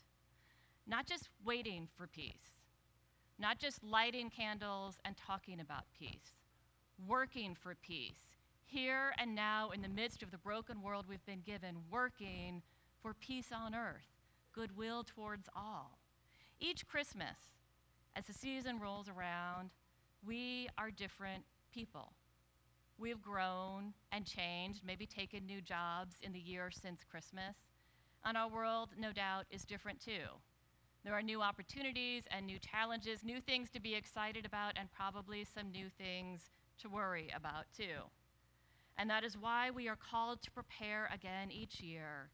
Not 0.85 1.05
just 1.05 1.29
waiting 1.45 1.87
for 1.97 2.07
peace, 2.07 2.55
not 3.37 3.59
just 3.59 3.83
lighting 3.83 4.29
candles 4.29 4.95
and 5.03 5.15
talking 5.17 5.59
about 5.59 5.83
peace, 5.97 6.33
working 7.07 7.55
for 7.55 7.75
peace, 7.75 8.29
here 8.65 9.13
and 9.17 9.35
now 9.35 9.69
in 9.69 9.81
the 9.81 9.87
midst 9.87 10.23
of 10.23 10.31
the 10.31 10.37
broken 10.37 10.81
world 10.81 11.05
we've 11.07 11.25
been 11.25 11.41
given, 11.45 11.75
working 11.89 12.61
for 13.01 13.13
peace 13.13 13.51
on 13.53 13.73
earth, 13.75 14.07
goodwill 14.53 15.03
towards 15.03 15.47
all. 15.55 15.97
Each 16.59 16.85
Christmas, 16.85 17.37
as 18.15 18.25
the 18.25 18.33
season 18.33 18.79
rolls 18.79 19.07
around, 19.09 19.69
we 20.25 20.67
are 20.77 20.89
different 20.89 21.43
people. 21.73 22.13
We've 22.97 23.21
grown 23.21 23.93
and 24.11 24.25
changed, 24.25 24.81
maybe 24.85 25.05
taken 25.05 25.45
new 25.45 25.61
jobs 25.61 26.15
in 26.21 26.33
the 26.33 26.39
year 26.39 26.71
since 26.71 27.03
Christmas, 27.03 27.55
our 28.35 28.49
world, 28.49 28.89
no 28.97 29.13
doubt, 29.13 29.45
is 29.49 29.63
different 29.63 30.03
too. 30.03 30.27
There 31.03 31.13
are 31.13 31.21
new 31.21 31.41
opportunities 31.41 32.23
and 32.31 32.45
new 32.45 32.59
challenges, 32.59 33.23
new 33.23 33.39
things 33.39 33.69
to 33.71 33.79
be 33.79 33.95
excited 33.95 34.45
about, 34.45 34.73
and 34.75 34.91
probably 34.91 35.45
some 35.45 35.71
new 35.71 35.87
things 35.97 36.49
to 36.81 36.89
worry 36.89 37.29
about 37.35 37.65
too. 37.75 38.03
And 38.97 39.09
that 39.09 39.23
is 39.23 39.37
why 39.37 39.69
we 39.71 39.87
are 39.87 39.95
called 39.95 40.41
to 40.41 40.51
prepare 40.51 41.09
again 41.13 41.51
each 41.51 41.79
year, 41.79 42.29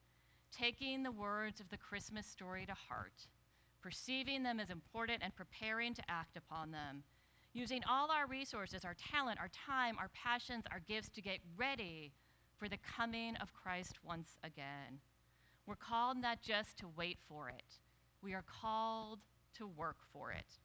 taking 0.51 1.03
the 1.03 1.11
words 1.11 1.59
of 1.59 1.69
the 1.69 1.77
Christmas 1.77 2.25
story 2.25 2.65
to 2.65 2.73
heart, 2.73 3.27
perceiving 3.81 4.41
them 4.43 4.59
as 4.59 4.69
important 4.69 5.21
and 5.21 5.35
preparing 5.35 5.93
to 5.93 6.01
act 6.09 6.37
upon 6.37 6.71
them, 6.71 7.03
using 7.53 7.83
all 7.87 8.09
our 8.09 8.27
resources, 8.27 8.85
our 8.85 8.95
talent, 8.95 9.39
our 9.39 9.49
time, 9.49 9.97
our 9.99 10.09
passions, 10.13 10.63
our 10.71 10.79
gifts 10.79 11.09
to 11.09 11.21
get 11.21 11.39
ready 11.57 12.11
for 12.57 12.69
the 12.69 12.77
coming 12.97 13.35
of 13.35 13.53
Christ 13.53 13.99
once 14.03 14.37
again. 14.43 14.99
We're 15.65 15.75
called 15.75 16.17
not 16.17 16.41
just 16.41 16.77
to 16.79 16.87
wait 16.95 17.17
for 17.27 17.49
it 17.49 17.79
we 18.23 18.33
are 18.33 18.43
called 18.61 19.19
to 19.57 19.67
work 19.67 19.97
for 20.11 20.31
it, 20.31 20.57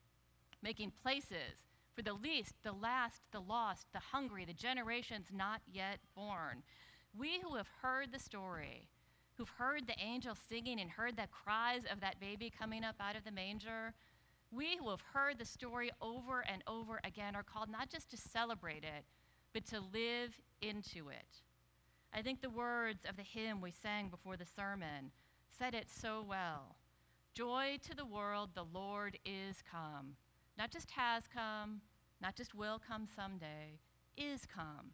making 0.63 0.93
places 1.03 1.67
for 1.95 2.03
the 2.03 2.15
least, 2.15 2.55
the 2.63 2.73
last, 2.73 3.21
the 3.33 3.41
lost, 3.41 3.87
the 3.93 3.99
hungry, 3.99 4.45
the 4.45 4.53
generations 4.53 5.27
not 5.35 5.61
yet 5.71 5.99
born. 6.15 6.63
We 7.19 7.41
who 7.43 7.57
have 7.57 7.67
heard 7.83 8.13
the 8.13 8.21
story 8.21 8.89
who've 9.37 9.49
heard 9.49 9.87
the 9.87 9.99
angel 10.01 10.35
singing 10.49 10.81
and 10.81 10.91
heard 10.91 11.17
the 11.17 11.29
cries 11.31 11.83
of 11.93 12.01
that 12.01 12.19
baby 12.19 12.51
coming 12.57 12.83
up 12.85 12.97
out 13.01 13.17
of 13.17 13.25
the 13.25 13.31
manger, 13.31 13.95
we 14.51 14.77
who 14.77 14.91
have 14.91 15.03
heard 15.13 15.39
the 15.39 15.45
story 15.45 15.91
over 16.01 16.45
and 16.51 16.63
over 16.67 17.01
again 17.05 17.37
are 17.37 17.45
called 17.45 17.69
not 17.69 17.89
just 17.89 18.11
to 18.11 18.17
celebrate 18.17 18.83
it, 18.83 19.05
but 19.53 19.65
to 19.67 19.79
live 19.93 20.41
into 20.61 21.09
it. 21.09 21.43
I 22.19 22.23
think 22.23 22.43
the 22.43 22.51
words 22.51 23.05
of 23.09 23.17
the 23.17 23.23
hymn 23.23 23.61
we 23.61 23.71
sang 23.71 24.09
before 24.09 24.37
the 24.37 24.45
sermon 24.45 25.13
said 25.57 25.73
it 25.73 25.87
so 25.89 26.25
well. 26.29 26.75
Joy 27.33 27.79
to 27.89 27.95
the 27.95 28.05
world, 28.05 28.51
the 28.57 28.67
Lord 28.75 29.17
is 29.25 29.63
come. 29.71 30.17
Not 30.59 30.73
just 30.73 30.91
has 30.91 31.29
come, 31.33 31.81
not 32.21 32.35
just 32.35 32.57
will 32.57 32.81
come 32.81 33.07
someday, 33.15 33.79
is 34.17 34.45
come. 34.53 34.91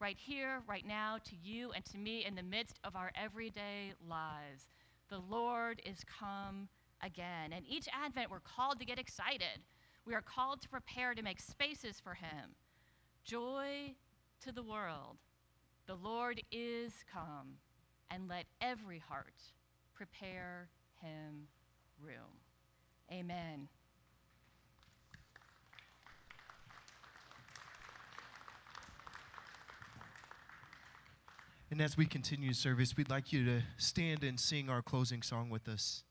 Right 0.00 0.16
here, 0.18 0.62
right 0.66 0.86
now, 0.86 1.18
to 1.24 1.36
you 1.42 1.72
and 1.72 1.84
to 1.84 1.98
me 1.98 2.24
in 2.24 2.34
the 2.34 2.42
midst 2.42 2.78
of 2.84 2.96
our 2.96 3.12
everyday 3.22 3.92
lives. 4.08 4.70
The 5.10 5.20
Lord 5.28 5.82
is 5.84 5.98
come 6.04 6.70
again. 7.02 7.52
And 7.52 7.66
each 7.68 7.86
Advent, 7.92 8.30
we're 8.30 8.40
called 8.40 8.78
to 8.78 8.86
get 8.86 8.98
excited. 8.98 9.60
We 10.06 10.14
are 10.14 10.22
called 10.22 10.62
to 10.62 10.70
prepare 10.70 11.12
to 11.12 11.22
make 11.22 11.38
spaces 11.38 12.00
for 12.00 12.14
Him. 12.14 12.56
Joy 13.24 13.92
to 14.40 14.52
the 14.52 14.62
world. 14.62 15.18
The 15.86 15.94
Lord 15.96 16.40
is 16.50 16.92
come, 17.12 17.58
and 18.10 18.28
let 18.28 18.46
every 18.60 18.98
heart 18.98 19.34
prepare 19.94 20.68
Him 21.00 21.48
room. 22.00 22.40
Amen. 23.10 23.68
And 31.70 31.80
as 31.80 31.96
we 31.96 32.04
continue 32.04 32.52
service, 32.52 32.96
we'd 32.96 33.08
like 33.08 33.32
you 33.32 33.46
to 33.46 33.62
stand 33.78 34.22
and 34.22 34.38
sing 34.38 34.68
our 34.68 34.82
closing 34.82 35.22
song 35.22 35.48
with 35.48 35.68
us. 35.68 36.04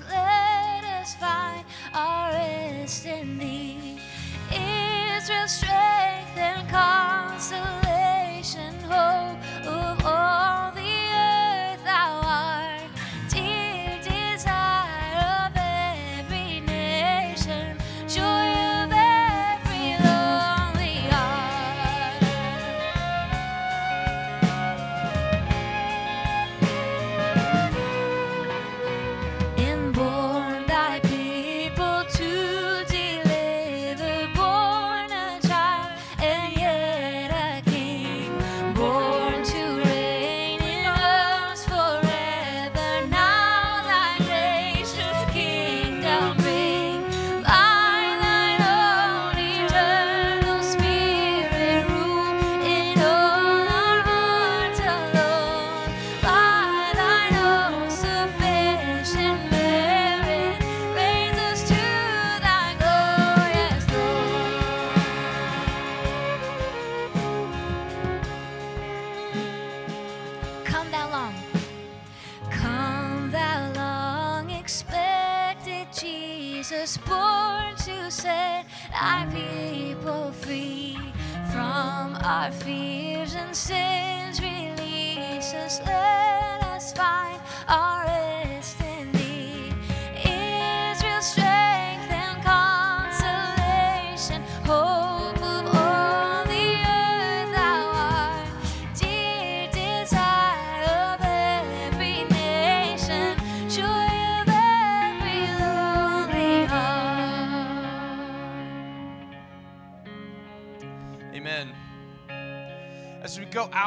Release 0.00 0.14
us, 0.14 0.31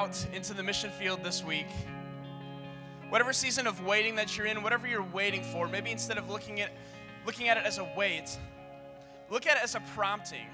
out 0.06 0.26
into 0.34 0.54
the 0.54 0.63
mission 0.63 0.89
field 0.91 1.24
this 1.24 1.43
week, 1.43 1.67
whatever 3.10 3.34
season 3.34 3.65
of 3.67 3.84
waiting 3.86 4.15
that 4.15 4.38
you're 4.38 4.48
in, 4.48 4.62
whatever 4.62 4.88
you're 4.88 5.08
waiting 5.13 5.43
for, 5.43 5.67
maybe 5.67 5.91
instead 5.91 6.17
of 6.17 6.30
looking 6.30 6.62
at 6.62 6.71
looking 7.25 7.47
at 7.47 7.57
it 7.57 7.65
as 7.65 7.77
a 7.77 7.83
weight, 7.95 8.38
look 9.29 9.47
at 9.47 9.57
it 9.57 9.63
as 9.63 9.75
a 9.75 9.81
prompting. 9.95 10.47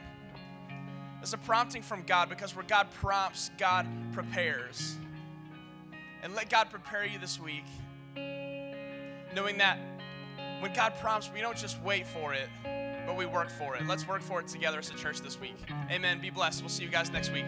As 1.21 1.33
a 1.33 1.37
prompting 1.37 1.83
from 1.83 2.03
God, 2.03 2.29
because 2.29 2.55
where 2.55 2.65
God 2.65 2.87
prompts, 2.99 3.51
God 3.57 3.87
prepares. 4.11 4.95
And 6.23 6.33
let 6.35 6.49
God 6.49 6.69
prepare 6.69 7.05
you 7.05 7.19
this 7.19 7.39
week, 7.39 7.65
knowing 9.35 9.57
that 9.57 9.77
when 10.59 10.73
God 10.73 10.93
prompts, 10.99 11.29
we 11.33 11.41
don't 11.41 11.57
just 11.57 11.81
wait 11.81 12.05
for 12.07 12.33
it, 12.33 12.47
but 13.05 13.17
we 13.17 13.25
work 13.25 13.49
for 13.49 13.75
it. 13.75 13.85
Let's 13.87 14.07
work 14.07 14.21
for 14.21 14.39
it 14.39 14.47
together 14.47 14.79
as 14.79 14.89
a 14.89 14.95
church 14.95 15.21
this 15.21 15.39
week. 15.39 15.57
Amen. 15.89 16.21
Be 16.21 16.29
blessed. 16.29 16.61
We'll 16.61 16.69
see 16.69 16.83
you 16.83 16.89
guys 16.89 17.11
next 17.11 17.31
week. 17.31 17.45